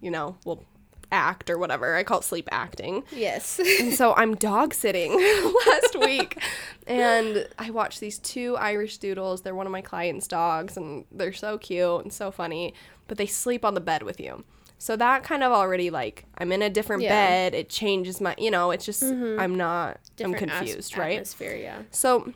[0.00, 0.64] you know, will
[1.12, 1.94] act or whatever.
[1.94, 3.04] I call it sleep acting.
[3.12, 5.12] yes And so I'm dog sitting
[5.66, 6.42] last week
[6.86, 9.42] and I watched these two Irish doodles.
[9.42, 12.74] They're one of my clients' dogs and they're so cute and so funny,
[13.06, 14.44] but they sleep on the bed with you.
[14.78, 17.10] So that kind of already like I'm in a different Yeah.
[17.10, 17.54] bed.
[17.54, 19.38] It changes my, you know, it's just mm-hmm.
[19.38, 21.12] I'm not I'm Different as- confused, right?
[21.12, 21.82] Atmosphere, yeah.
[21.92, 22.32] So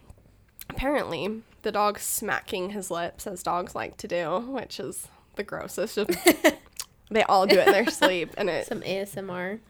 [0.71, 5.99] apparently the dog smacking his lips as dogs like to do, which is the grossest.
[7.11, 9.61] They all do it in their sleep and it Some ASMR.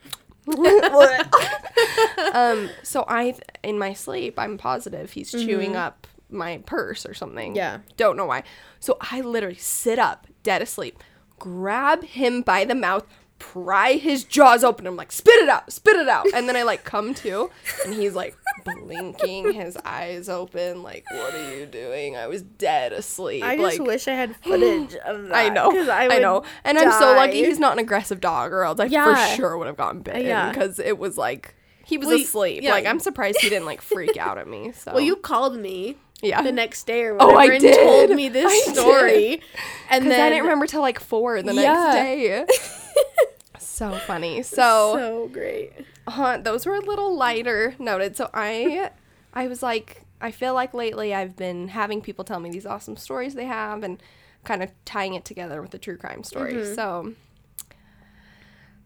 [2.35, 7.55] um so I in my sleep I'm positive he's chewing up my purse or something.
[7.55, 7.79] Yeah.
[7.97, 8.43] Don't know why.
[8.81, 11.03] So I literally sit up, dead asleep,
[11.39, 13.07] grab him by the mouth,
[13.39, 14.87] pry his jaws open.
[14.87, 16.27] I'm like, spit it out, spit it out.
[16.35, 17.51] And then I like come to,
[17.85, 22.17] and he's like blinking his eyes open, like, what are you doing?
[22.17, 23.45] I was dead asleep.
[23.45, 25.35] I just like, wish I had footage of that.
[25.35, 28.65] I know, I, would know, and I'm so lucky he's not an aggressive dog, or
[28.65, 29.15] else I Yeah.
[29.27, 30.27] for sure would have gotten bitten.
[30.27, 30.51] Yeah.
[30.51, 32.63] because it was like he was Well, asleep.
[32.65, 32.73] yeah.
[32.73, 34.73] Like I'm surprised he didn't like freak out at me.
[34.77, 37.77] So Well, you called me yeah, the next day or whatever, Oh, I and did.
[37.77, 38.75] told me this I did.
[38.77, 39.41] story.
[39.91, 41.63] And then I didn't remember till like four the Yeah.
[41.63, 42.47] next day.
[43.77, 44.43] So funny.
[44.43, 45.73] So, so great.
[46.07, 48.17] uh, those were a little lighter noted.
[48.17, 48.91] So I,
[49.35, 52.97] I was like, I feel like lately I've been having people tell me these awesome
[52.97, 54.03] stories they have and
[54.45, 56.55] kind of tying it together with the true crime story.
[56.55, 56.75] Mm-hmm.
[56.75, 57.13] So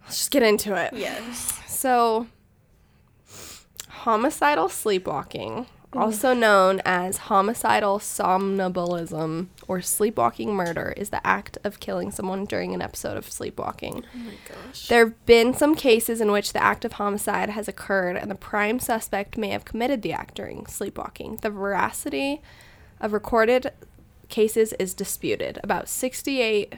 [0.02, 0.92] let's just get into it.
[0.92, 1.60] Yes.
[1.68, 2.26] So,
[3.88, 6.02] homicidal sleepwalking, Mm-hmm.
[6.02, 12.72] also known as homicidal somnambulism or sleepwalking murder, is the act of killing someone during
[12.72, 14.04] an episode of sleepwalking.
[14.14, 14.86] Oh my gosh.
[14.86, 18.36] There have been some cases in which the act of homicide has occurred and the
[18.36, 21.40] prime suspect may have committed the act during sleepwalking.
[21.42, 22.40] The veracity
[23.00, 23.72] of recorded
[24.28, 25.58] cases is disputed.
[25.64, 26.74] About 68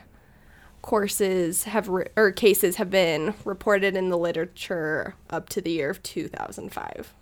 [0.80, 5.90] courses have re- or cases have been reported in the literature up to the year
[5.90, 7.12] of 2005.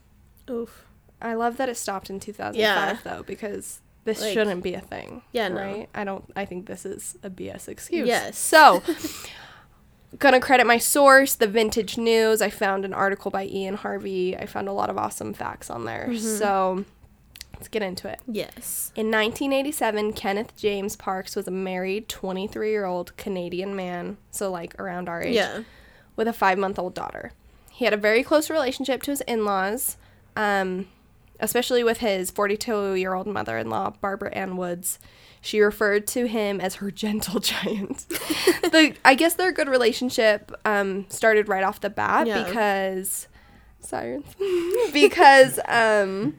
[0.49, 0.87] Oof.
[1.23, 2.97] I love that it stopped in 2005 Yeah.
[3.05, 5.23] though because this Like- shouldn't be a thing.
[5.33, 5.57] Yeah, no.
[5.61, 5.89] Right?
[5.95, 8.09] I don't I think this is a BS excuse.
[8.09, 8.39] Yes.
[8.39, 8.83] So,
[10.19, 12.43] gonna credit my source, the Vintage News.
[12.43, 14.37] I found an article by Ian Harvey.
[14.37, 16.07] I found a lot of awesome facts on there.
[16.11, 16.39] Mm-hmm.
[16.39, 16.85] So,
[17.55, 18.21] let's get into it.
[18.27, 18.91] Yes.
[18.97, 24.79] In 1987, Kenneth James Parks was a married 23 year old Canadian man, so like
[24.81, 25.63] around our age, Yeah.
[26.17, 27.33] with a five month old daughter.
[27.71, 29.97] He had a very close relationship to his in laws,
[30.37, 30.89] um,
[31.41, 34.99] especially with his 42 year old mother in law, Barbara Ann Woods.
[35.43, 38.07] She referred to him as her gentle giant.
[38.09, 42.45] the, I guess their good relationship um, started right off the bat Yeah.
[42.45, 43.27] because.
[43.81, 44.27] Sirens.
[44.93, 46.37] because um,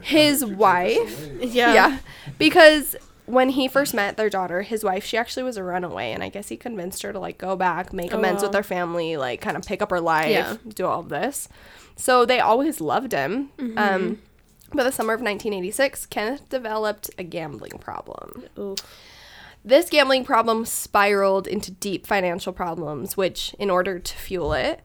[0.00, 1.74] his wife Yeah.
[1.74, 1.98] yeah.
[2.38, 6.24] Because when he first met their daughter, his wife, she actually was a runaway, and
[6.24, 8.52] I guess he convinced her to like go back, make Oh, amends with wow.
[8.54, 10.56] their family, like kind of pick up her life, Yeah.
[10.74, 11.48] do all of this.
[11.96, 13.50] So they always loved him.
[13.58, 13.78] Mm-hmm.
[13.78, 14.18] Um,
[14.74, 18.44] but the summer of 1986, Kenneth developed a gambling problem.
[18.58, 18.78] Oof.
[19.64, 24.80] This gambling problem spiraled into deep financial problems, which, in order to fuel it,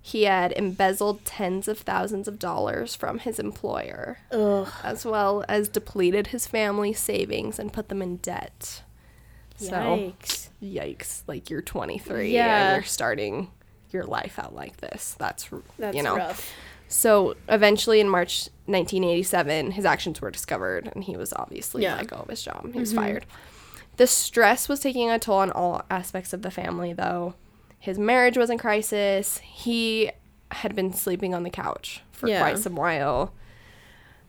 [0.00, 4.68] he had embezzled tens of thousands of dollars from his employer Ugh.
[4.82, 8.82] as well as depleted his family savings and put them in debt.
[9.56, 10.48] So, Yikes.
[10.62, 12.72] yikes, like you're 23 Yeah.
[12.72, 13.50] and you're starting
[13.92, 15.14] your life out like this.
[15.18, 16.16] That's, That's you know.
[16.16, 16.52] rough.
[16.88, 21.92] So, eventually in March 1987, his actions were discovered and he was obviously Yeah.
[21.92, 21.98] Mm-hmm.
[22.00, 22.70] let go of his job.
[22.72, 23.24] He was fired.
[23.96, 27.34] The stress was taking a toll on all aspects of the family though.
[27.78, 29.38] His marriage was in crisis.
[29.38, 30.10] He
[30.50, 32.40] had been sleeping on the couch for Yeah.
[32.40, 33.32] quite some while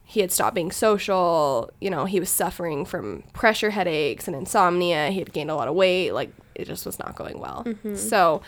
[0.06, 1.70] he had stopped being social.
[1.82, 5.10] You know, he was suffering from pressure headaches and insomnia.
[5.12, 6.12] He had gained a lot of weight.
[6.12, 7.64] Like, it just was not going well.
[7.66, 7.96] Mm-hmm.
[7.96, 8.42] So,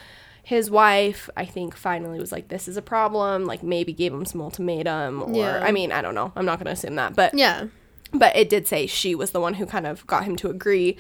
[0.46, 3.46] his wife, I think, finally was like, this is a problem.
[3.46, 5.24] Like, maybe gave him some ultimatum.
[5.24, 5.60] Or, Yeah.
[5.64, 6.32] I mean, I don't know.
[6.36, 7.16] I'm not going to assume that.
[7.16, 7.66] But, Yeah.
[8.14, 10.98] but it did say she was the one who kind of got him to agree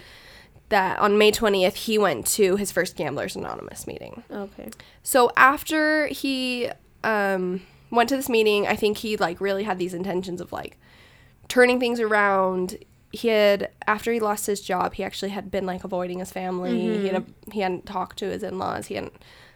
[0.70, 4.24] that on May 20th, he went to his first Gamblers Anonymous meeting.
[4.32, 4.72] Okay.
[5.04, 6.72] So after he
[7.04, 10.80] um, went to this meeting, I think he like really had these intentions of like
[11.48, 12.80] turning things around.
[13.16, 16.80] He had after he lost his job, he actually had been like avoiding his family.
[17.00, 17.52] He had mm-hmm.
[17.52, 18.88] he hadn't talked to his in laws.
[18.88, 19.14] He hadn't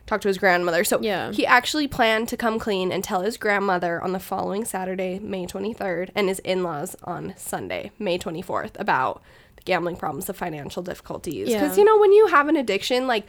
[0.10, 0.84] talked to his grandmother.
[0.84, 1.32] So Yeah.
[1.32, 5.45] he actually planned to come clean and tell his grandmother on the following Saturday, May
[5.45, 9.22] 23rd, and his in laws on Sunday, May 24th, about
[9.56, 11.48] the gambling problems, the financial difficulties.
[11.48, 11.84] Because, Yeah.
[11.84, 13.26] you know, when you have an addiction, like,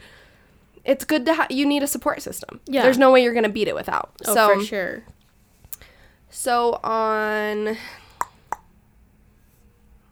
[0.83, 2.59] it's good to have, you need a support system.
[2.65, 2.81] Yeah.
[2.81, 4.11] There's no way you're going to beat it without.
[4.25, 5.03] Oh, so, for sure.
[6.31, 7.77] so on.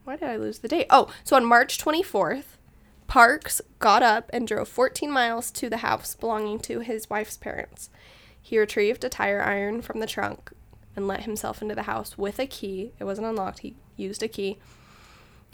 [0.10, 0.88] Why did I lose the date?
[0.90, 2.58] Oh, so on March 24th,
[3.06, 7.92] Parks got up and drove 14 miles to the house belonging to his wife's parents.
[8.42, 10.52] He retrieved a tire iron from the trunk
[10.96, 12.92] and let himself into the house with a key.
[12.98, 14.58] It wasn't unlocked, he used a key.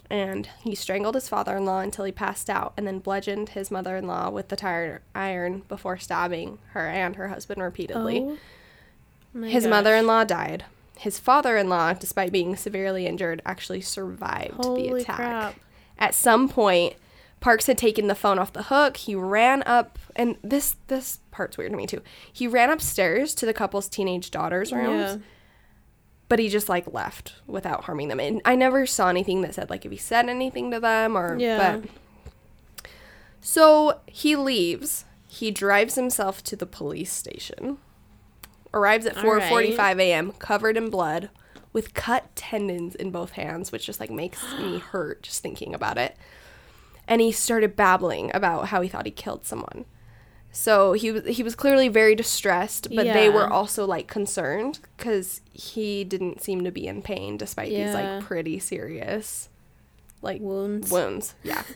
[0.09, 4.47] and he strangled his father-in-law until he passed out and then bludgeoned his mother-in-law with
[4.47, 8.37] the tire iron before stabbing her and her husband repeatedly.
[9.35, 10.63] Oh his mother-in-law died.
[10.97, 15.15] His father-in-law, despite being severely injured, actually survived the attack.
[15.17, 15.55] crap.
[15.97, 16.95] At some point,
[17.41, 18.97] Parks had taken the phone off the hook.
[18.97, 22.01] He ran up, and this this part's weird to me too.
[22.31, 25.17] He ran upstairs to the couple's teenage daughter's rooms, Yeah.
[26.29, 28.19] but he just like left without harming them.
[28.19, 31.37] And I never saw anything that said like if he said anything to them or
[31.37, 31.77] Yeah.
[31.81, 31.89] but
[33.41, 35.05] so he leaves.
[35.27, 37.77] He drives himself to the police station.
[38.75, 40.31] Arrives at All 4:45 a.m.
[40.33, 41.29] covered in blood
[41.71, 45.97] with cut tendons in both hands, which just like makes me hurt just thinking about
[45.97, 46.15] it.
[47.07, 49.85] And he started babbling about how he thought he killed someone.
[50.51, 55.41] So he was he was clearly very distressed, but they were also like concerned cuz
[55.51, 59.49] he didn't seem to be in pain despite these like pretty serious
[60.21, 60.91] like Wounds.
[60.91, 61.35] wounds.
[61.43, 61.63] Yeah.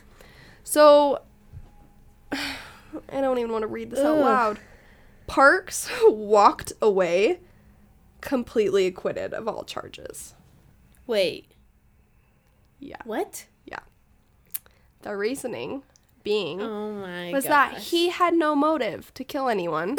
[0.62, 1.22] So
[2.32, 4.60] I don't even want to read this out loud.
[5.30, 7.38] Parks walked away
[8.20, 10.34] completely acquitted of all charges.
[11.06, 11.46] Wait.
[12.80, 12.96] Yeah.
[13.04, 13.46] What?
[13.64, 13.78] Yeah.
[15.02, 15.84] The reasoning
[16.24, 17.72] being Oh my was gosh.
[17.74, 19.96] that he had no motive to kill anyone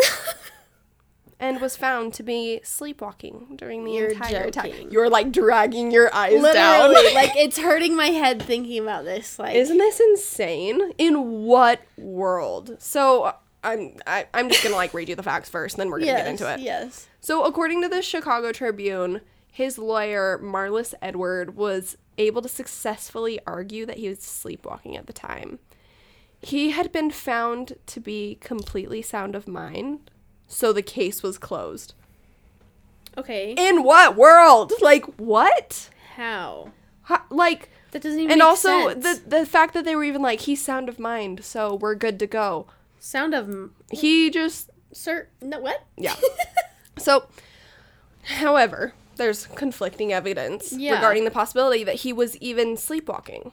[1.39, 4.65] and was found to be sleepwalking during the You're entire attack.
[4.65, 4.91] joking.
[4.91, 6.89] You're like dragging your eyes down.
[6.91, 9.39] literally like it's hurting my head thinking about this.
[9.39, 10.91] Like Isn't this insane?
[10.97, 12.75] In what world?
[12.79, 15.99] So I'm I, I'm just gonna like read you the facts first, and then we're
[15.99, 16.59] gonna yes, get into it.
[16.61, 17.07] Yes.
[17.19, 19.21] So according to the Chicago Tribune,
[19.51, 25.13] his lawyer Marlys Edwardh was able to successfully argue that he was sleepwalking at the
[25.13, 25.59] time.
[26.41, 30.09] He had been found to be completely sound of mind,
[30.47, 31.93] so the case was closed.
[33.17, 33.53] Okay.
[33.57, 34.73] In what world?
[34.81, 35.89] Like what?
[36.15, 36.71] How?
[37.03, 38.65] How, like That doesn't even make sense.
[38.65, 39.19] and also sense.
[39.23, 42.17] the the fact that they were even like he's sound of mind, so we're good
[42.19, 42.67] to go.
[43.03, 45.83] Sound of m- He just sir no what?
[45.97, 46.15] yeah.
[46.97, 47.25] so,
[48.23, 50.95] however, there's conflicting evidence Yeah.
[50.95, 53.51] regarding the possibility that he was even sleepwalking.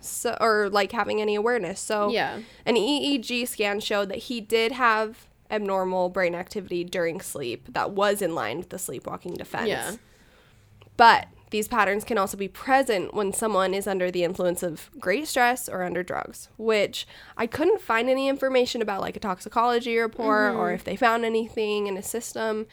[0.00, 1.80] So or like having any awareness.
[1.80, 2.40] So Yeah.
[2.66, 8.20] an EEG scan showed that he did have abnormal brain activity during sleep that was
[8.22, 9.68] in line with the sleepwalking defense.
[9.68, 9.92] Yeah.
[10.96, 15.28] But these patterns can also be present when someone is under the influence of great
[15.28, 20.52] stress or under drugs, which I couldn't find any information about, like a toxicology report
[20.56, 20.74] or Mm-hmm.
[20.74, 22.66] if they found anything in a system.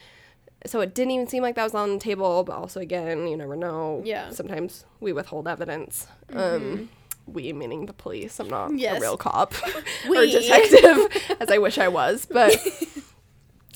[0.65, 2.43] So it didn't even seem like that was on the table.
[2.43, 4.01] But also, again, you never know.
[4.03, 4.23] Yeah.
[4.25, 4.33] Mm-hmm.
[4.33, 6.07] Sometimes we withhold evidence.
[6.33, 6.89] Um,
[7.27, 8.39] we meaning the police.
[8.39, 8.97] I'm not Yes.
[8.97, 9.53] a real cop
[10.09, 12.25] or detective, as I wish I was.
[12.25, 12.57] But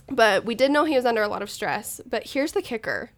[0.09, 2.01] but we did know he was under a lot of stress.
[2.05, 3.11] But here's the kicker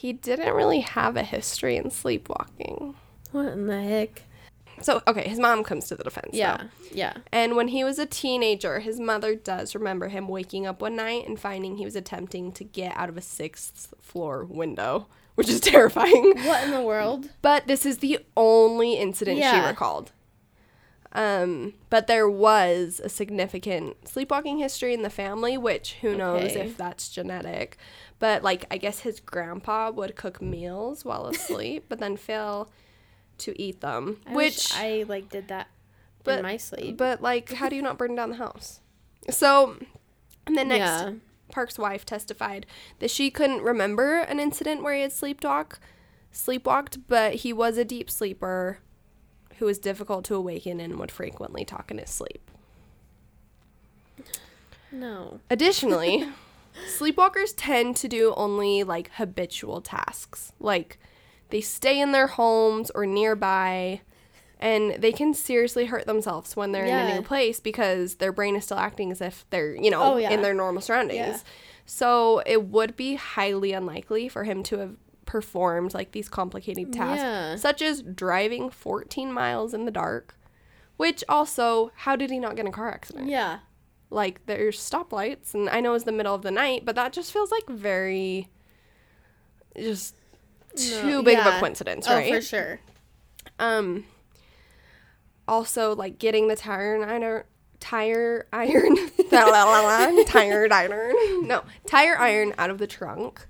[0.00, 2.94] he didn't really have a history in sleepwalking.
[3.32, 4.22] What in the heck?
[4.82, 6.30] So, okay, his mom comes to the defense.
[6.32, 6.56] Yeah.
[6.56, 6.64] though.
[6.92, 7.12] Yeah.
[7.30, 11.28] And when he was a teenager, his mother does remember him waking up one night
[11.28, 15.60] and finding he was attempting to get out of a sixth floor window, which is
[15.74, 16.32] terrifying.
[16.46, 17.28] What in the world?
[17.42, 20.12] But this is the only incident she recalled.
[21.12, 26.60] Um, but there was a significant sleepwalking history in the family, which who knows Okay.
[26.60, 27.76] if that's genetic.
[28.20, 32.70] But like, I guess his grandpa would cook meals while asleep, but then fail
[33.38, 34.20] to eat them.
[34.26, 35.66] I which I like did that
[36.22, 36.96] but in my sleep.
[36.96, 38.80] but like, how do you not burn down the house?
[39.30, 39.76] So,
[40.46, 41.12] and then next, Yeah.
[41.50, 42.66] Park's wife testified
[43.00, 45.78] that she couldn't remember an incident where he had sleepwalk,
[46.32, 48.78] sleepwalked, but he was a deep sleeper
[49.58, 52.50] who was difficult to awaken and would frequently talk in his sleep.
[54.92, 55.40] no.
[55.50, 56.28] Additionally,
[56.98, 60.52] sleepwalkers tend to do only like habitual tasks.
[60.60, 60.98] Like
[61.50, 64.00] they stay in their homes or nearby
[64.58, 68.56] and they can seriously hurt themselves when they're in a new place because their brain
[68.56, 70.30] is still acting as if they're, you know, Oh, yeah.
[70.30, 71.16] in their normal surroundings.
[71.18, 71.38] Yeah.
[71.86, 77.22] So it would be highly unlikely for him to have performed like these complicated tasks
[77.22, 77.56] Yeah.
[77.56, 80.36] such as driving 14 miles in the dark,
[80.98, 83.28] which also how did he not get in a car accident?
[83.28, 83.60] Yeah.
[84.10, 87.32] Like there's stoplights and I know it's the middle of the night, but that just
[87.32, 88.48] feels like very
[89.76, 90.14] just
[90.76, 91.60] too No, big of a yeah.
[91.60, 92.32] coincidence, Oh, right?
[92.34, 92.80] for sure.
[93.58, 94.04] Um
[95.48, 97.42] also like getting the tire iron
[97.80, 98.94] tire iron
[99.30, 103.46] tire iron no tire iron out of the trunk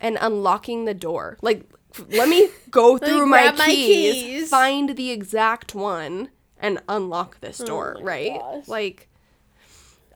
[0.00, 1.62] and unlocking the door like
[2.10, 4.50] let me go through my grab my keys, keys.
[4.50, 8.68] find the exact one and unlock this door my right gosh.
[8.68, 9.08] like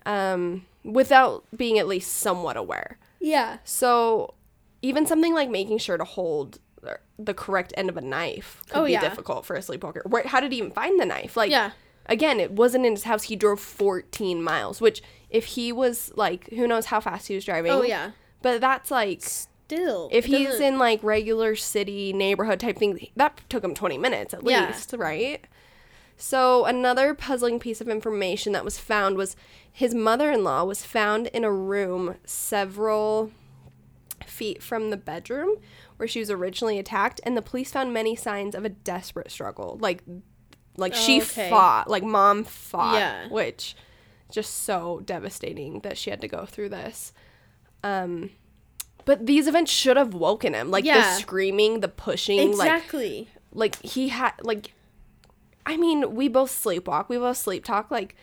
[0.07, 3.59] um without being at least somewhat aware Yeah.
[3.65, 4.35] so
[4.83, 6.59] even something like making sure to hold
[7.19, 9.01] the correct end of a knife could Oh, be yeah.
[9.03, 10.03] difficult for a sleepwalker.
[10.07, 11.37] Where, how did he even find the knife?
[11.37, 11.73] Like, Yeah.
[12.07, 13.25] again, it wasn't in his house.
[13.25, 17.45] He drove 14 miles, which if he was like, who knows how fast he was
[17.45, 17.73] driving.
[17.73, 18.13] Oh yeah.
[18.41, 20.09] But that's like, Still.
[20.11, 24.33] if he's doesn't- in like regular city neighborhood type thing, that took him 20 minutes
[24.33, 24.69] at Yeah.
[24.69, 25.45] least, right?
[26.21, 29.37] So another puzzling piece of information that was found was
[29.73, 33.31] his mother-in-law was found in a room several
[34.27, 35.57] feet from the bedroom
[35.97, 39.79] where she was originally attacked and the police found many signs of a desperate struggle.
[39.81, 40.03] Like
[40.77, 41.49] like she Okay.
[41.49, 43.29] fought, like mom fought, Yeah.
[43.29, 43.75] which
[44.31, 47.15] just so devastating that she had to go through this.
[47.83, 48.29] Um
[49.07, 50.71] but these events should have woken him.
[50.71, 52.85] Like the screaming, the pushing, like
[53.53, 54.75] like he had like
[55.71, 57.91] I mean, we both sleepwalk, we both sleep talk.
[57.91, 58.17] Like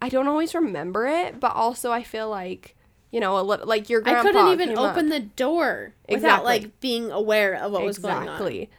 [0.00, 2.76] I don't always remember it, but also I feel like
[3.10, 5.12] you know, a little like your I grandpa couldn't even open up.
[5.12, 8.22] the door without like being aware of what was going on.
[8.22, 8.70] exactly.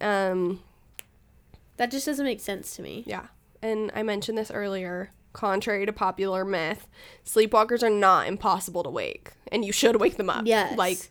[0.00, 0.60] Um,
[1.76, 3.04] That just doesn't make sense to me.
[3.06, 3.26] yeah,
[3.62, 5.10] and I mentioned this earlier.
[5.32, 6.88] Contrary to popular myth,
[7.24, 10.44] sleepwalkers are not impossible to wake, and you should wake them up.
[10.46, 10.76] Yes.
[10.76, 11.10] like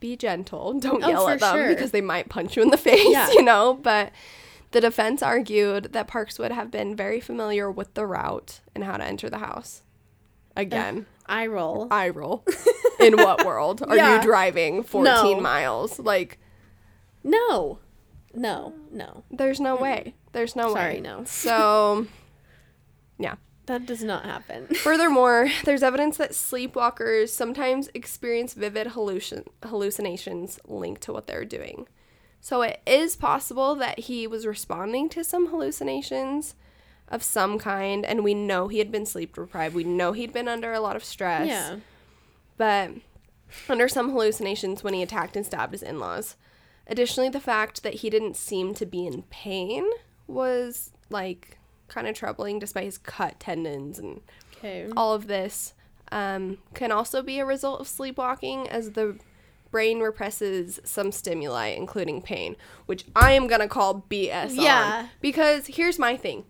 [0.00, 0.72] be gentle.
[0.80, 1.68] Don't Oh, yell at them sure.
[1.68, 3.30] because they might punch you in the face, Yeah.
[3.32, 3.74] you know?
[3.74, 4.10] But
[4.72, 8.96] the defense argued that Parks would have been very familiar with the route and how
[8.96, 9.82] to enter the house.
[10.56, 11.88] Again, I roll.
[11.90, 12.44] eye roll.
[13.00, 14.16] In what world are Yeah.
[14.16, 15.04] you driving 14
[15.36, 15.40] No.
[15.40, 15.98] miles?
[15.98, 16.38] Like,
[17.24, 17.78] No.
[18.34, 18.74] No.
[18.90, 19.24] No.
[19.30, 19.80] there's no mm.
[19.80, 20.14] way.
[20.32, 21.00] There's no Sorry, way.
[21.00, 21.24] no.
[21.24, 22.06] So,
[23.18, 23.36] yeah.
[23.66, 24.66] That does not happen.
[24.74, 31.86] Furthermore, there's evidence that sleepwalkers sometimes experience vivid hallucin- hallucinations linked to what they're doing.
[32.44, 36.54] So it is possible that he was responding to some hallucinations
[37.08, 39.74] of some kind, and we know he had been sleep deprived.
[39.76, 41.46] We know he'd been under a lot of stress.
[41.46, 41.76] yeah.
[42.56, 42.90] But
[43.68, 46.36] under some hallucinations when he attacked and stabbed his in laws.
[46.88, 49.88] Additionally, the fact that he didn't seem to be in pain
[50.26, 54.20] was like kind of troubling despite his cut tendons and
[54.56, 54.88] Okay.
[54.96, 55.74] all of this
[56.10, 59.18] um, can also be a result of sleepwalking as the
[59.72, 62.54] brain represses some stimuli including pain
[62.86, 65.00] which i am gonna call bs Yeah.
[65.04, 66.44] on because here's my thing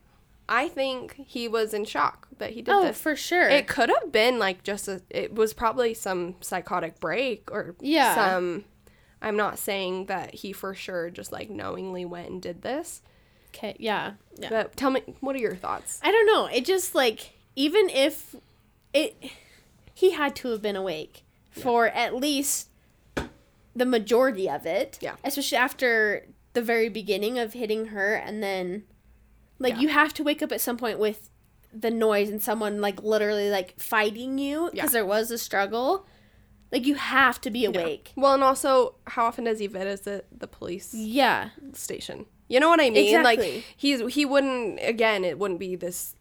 [0.48, 3.48] i think he was in shock that he did Oh, this for sure.
[3.48, 8.14] it could have been like just a it was probably some psychotic break or Yeah.
[8.14, 8.64] some
[9.22, 13.00] i'm not saying that he for sure just like knowingly went and did this
[13.54, 13.76] okay.
[13.78, 14.12] Yeah.
[14.38, 14.48] Yeah.
[14.50, 16.46] but tell me what are your thoughts I don't know.
[16.46, 18.34] It just like even if
[18.94, 19.14] it
[19.94, 22.68] he had to have been awake for at least
[23.74, 24.98] the majority of it.
[25.00, 25.16] Yeah.
[25.24, 28.84] Especially after the very beginning of hitting her and then
[29.58, 29.80] like Yeah.
[29.80, 31.30] you have to wake up at some point with
[31.72, 34.92] the noise and someone like literally like fighting you because Yeah.
[35.00, 36.06] there was a struggle.
[36.70, 38.12] Like you have to be awake.
[38.16, 41.50] well and also how often does he visit uh, the police Yeah.
[41.74, 43.54] station you know what i mean Exactly.
[43.56, 46.14] like he's he wouldn't again it wouldn't be this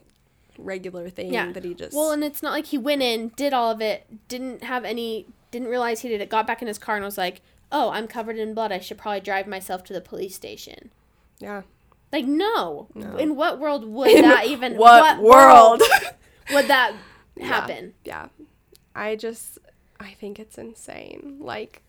[0.58, 1.52] regular thing Yeah.
[1.54, 4.06] that he just Well, and it's not like he went in, did all of it,
[4.28, 7.18] didn't have any, didn't realize he did it, got back in his car and was
[7.18, 7.42] like,
[7.72, 8.72] "Oh, I'm covered in blood.
[8.72, 10.92] I should probably drive myself to the police station."
[11.40, 11.62] yeah
[12.12, 12.88] Like, no.
[12.94, 13.16] No.
[13.18, 14.76] In what world would In that even?
[14.78, 15.82] what, world
[16.54, 16.94] would that
[17.36, 17.46] Yeah.
[17.48, 17.94] happen?
[18.04, 18.28] Yeah.
[18.96, 19.58] I just
[20.00, 21.38] I think it's insane.
[21.40, 21.82] Like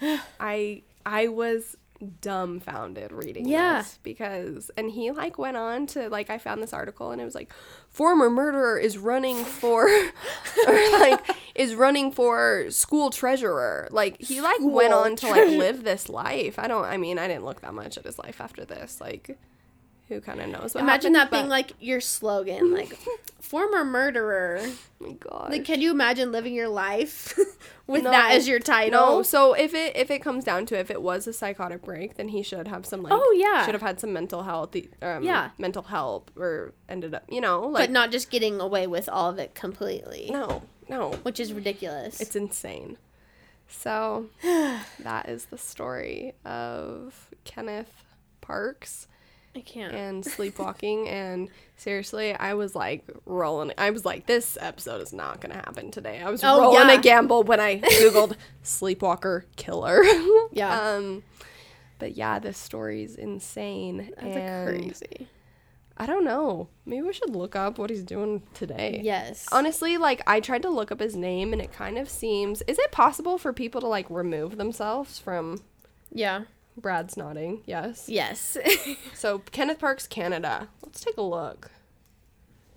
[0.40, 1.76] I I was
[2.20, 3.78] dumbfounded reading Yeah.
[3.82, 7.24] this because and he like went on to like I found this article and it
[7.24, 7.52] was like
[7.88, 9.86] former murderer is running for
[10.66, 11.20] or like
[11.54, 13.88] is running for school treasurer.
[13.90, 16.58] Like he like went on to like live this life.
[16.58, 19.00] I don't I mean I didn't look that much at his life after this.
[19.00, 19.38] Like
[20.12, 22.96] who kind of knows what Imagine that being like your slogan, like
[23.40, 24.60] former murderer.
[24.62, 25.50] oh my god.
[25.50, 27.36] Like, can you imagine living your life
[27.86, 28.10] with No.
[28.10, 29.16] that as your title?
[29.18, 31.82] No, so if it if it comes down to it, if it was a psychotic
[31.82, 33.64] break, then he should have some like Oh, yeah.
[33.64, 35.50] should have had some mental health um, Yeah.
[35.58, 39.38] mental help or ended up you know but not just getting away with all of
[39.38, 42.20] it completely, no no which is ridiculous.
[42.20, 42.96] it's insane.
[43.68, 48.04] So that is the story of Kenneth
[48.42, 49.06] Parks
[49.54, 49.94] I can't.
[49.94, 55.40] and sleepwalking and seriously I was like rolling I was like this episode is not
[55.40, 56.20] gonna happen today.
[56.22, 56.98] I was Oh, rolling yeah.
[56.98, 60.02] a gamble when I googled sleepwalker killer.
[60.52, 60.80] Yeah.
[60.96, 61.22] Um
[61.98, 64.12] but yeah, this story's insane.
[64.20, 65.28] That's and crazy.
[65.96, 66.68] I don't know.
[66.86, 69.00] Maybe we should look up what he's doing today.
[69.04, 69.46] Yes.
[69.52, 72.78] Honestly, like I tried to look up his name and it kind of seems is
[72.78, 75.60] it possible for people to like remove themselves from
[76.10, 76.42] yeah.
[76.76, 77.62] Brad's nodding?
[77.66, 78.08] Yes.
[78.08, 78.56] Yes.
[79.14, 80.68] So Kenneth Parks, Canada.
[80.82, 81.70] Let's take a look.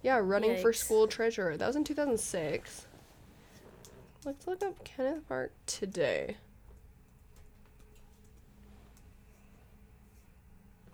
[0.04, 1.58] Yeah, running for school treasurer.
[1.58, 2.86] That was in 2006.
[4.26, 6.38] Let's look up Kenneth Park today.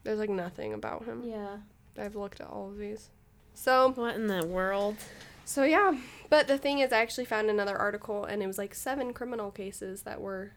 [0.03, 1.23] There's like nothing about him.
[1.25, 1.57] Yeah.
[1.99, 3.09] I've looked at all of these.
[3.53, 4.95] So What in the world?
[5.43, 5.97] so yeah,
[6.29, 9.51] but the thing is, I actually found another article, and it was like seven criminal
[9.51, 10.53] cases that were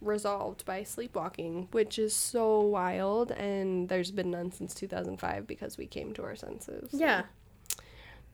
[0.00, 3.30] resolved by sleepwalking, which is so wild.
[3.32, 6.90] And there's been none since 2005 because we came to our senses.
[6.92, 7.22] Yeah.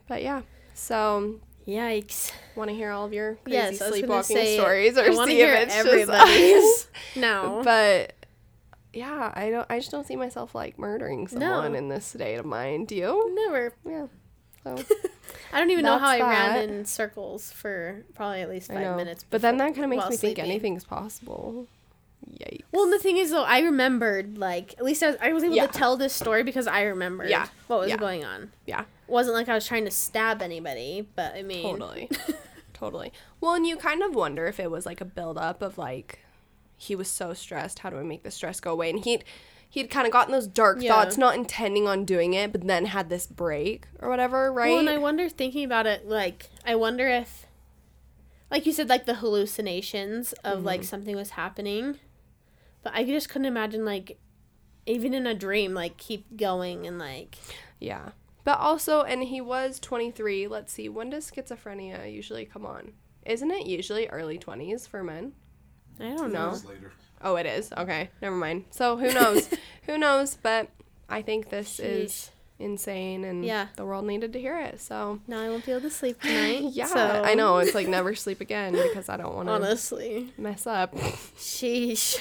[0.09, 0.43] But yeah,
[0.75, 2.31] so Yikes.
[2.57, 3.93] want to hear all of your crazy Yes, I was gonna
[4.25, 6.53] sleepwalking say, stories, or see hear if it's everybody's.
[6.53, 6.89] just?
[7.17, 7.63] No.
[7.65, 8.13] But
[8.93, 9.67] yeah, I don't.
[9.71, 11.79] I just don't see myself like murdering someone No.
[11.79, 12.89] in this state of mind.
[12.89, 13.35] Do you?
[13.35, 13.73] Never.
[13.87, 14.07] Yeah.
[14.65, 14.77] So
[15.53, 18.97] I don't even know how I That's ran in circles for probably at least five
[18.97, 19.25] minutes.
[19.29, 20.45] But then that kind of makes me think sleeping.
[20.51, 21.67] anything's possible.
[22.29, 22.63] Yikes.
[22.73, 25.45] Well, and the thing is, though, I remembered, like, at least I was, I was
[25.45, 25.67] able Yeah.
[25.67, 27.49] to tell this story because I remembered Yeah.
[27.67, 27.99] what was Yeah.
[27.99, 28.51] going on.
[28.67, 28.81] Yeah.
[28.81, 31.63] It wasn't like I was trying to stab anybody, but I mean.
[31.63, 32.09] Totally.
[32.73, 33.13] totally.
[33.43, 36.21] Well, and you kind of wonder if it was like a buildup of like
[36.79, 37.81] he was so stressed.
[37.81, 38.89] How do I make the stress go away?
[38.91, 39.05] And
[39.75, 40.89] he'd he'd kind of gotten those dark Yeah.
[40.93, 44.71] thoughts, not intending on doing it, but then had this break or whatever, right?
[44.71, 47.47] Well, and I wonder, thinking about it, like, I wonder if,
[48.51, 50.67] like you said, like the hallucinations of Mm-hmm.
[50.67, 51.99] like something was happening,
[52.83, 54.19] but I just couldn't imagine, like,
[54.87, 57.37] even in a dream, like, keep going and like,
[57.81, 58.11] yeah.
[58.45, 60.47] But also, and he was 23.
[60.49, 62.93] Let's see, when does schizophrenia usually come on?
[63.25, 65.33] Isn't it usually early 20s for men?
[65.99, 66.55] I don't know.
[66.69, 66.93] Later.
[67.23, 67.73] Oh, it is.
[67.77, 68.65] Okay, never mind.
[68.71, 69.49] So who knows?
[69.87, 70.37] who knows?
[70.43, 70.69] But
[71.09, 72.31] I think this is Sheesh.
[72.65, 73.67] Insane, and Yeah.
[73.77, 74.81] the world needed to hear it.
[74.81, 76.63] So Now I won't be able to sleep tonight.
[76.73, 80.33] yeah, so- I know it's like never sleep again because I don't want to Honestly.
[80.39, 80.95] mess up.
[81.37, 82.21] Sheesh.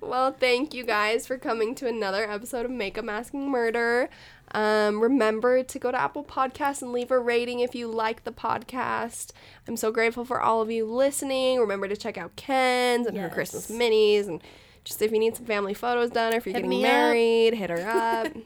[0.00, 4.08] Well, thank you guys for coming to another episode of Makeup Masking Murder.
[4.54, 8.32] Um, remember to go to Apple Podcasts and leave a rating if you like the
[8.32, 9.32] podcast.
[9.66, 11.58] I'm so grateful for all of you listening.
[11.58, 14.42] Remember to check out Kenz and her Christmas minis and
[14.84, 16.90] just if you need some family photos done or if you're Hit getting me up.
[16.92, 18.32] married, hit her up.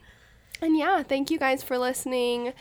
[0.62, 2.52] and yeah, thank you guys for listening.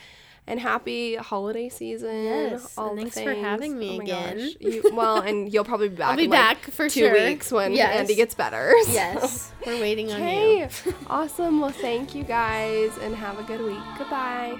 [0.48, 2.22] And happy holiday season.
[2.22, 4.38] Yes, all and the thanks for having me Oh my again.
[4.38, 4.56] gosh.
[4.60, 6.10] You, well, and you'll probably be back.
[6.10, 7.12] I'll be in, like, back for two sure.
[7.14, 7.98] weeks when Yes.
[7.98, 8.72] Andy gets better.
[8.84, 9.50] So- Yes.
[9.66, 10.58] We're waiting on Okay.
[10.60, 10.94] you.
[11.08, 11.58] awesome.
[11.60, 13.82] Well, thank you guys and have a good week.
[13.98, 14.56] Goodbye.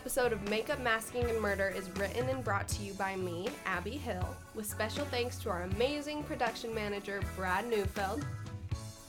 [0.00, 3.90] Episode of Makeup, Masking, and Murder is written and brought to you by me, Abby
[3.90, 8.24] Hill, with special thanks to our amazing production manager, Brad Neufeld.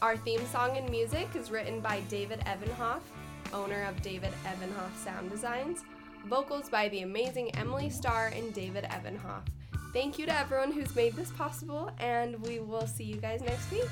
[0.02, 3.00] Our theme song and music is written by David Evanhoff,
[3.54, 5.86] owner of David Evanhoff Sound Designs.
[6.26, 9.44] Vocals by the amazing Emily Starr and David Evanhoff.
[9.94, 13.72] Thank you to everyone who's made this possible, and we will see you guys next
[13.72, 13.88] week.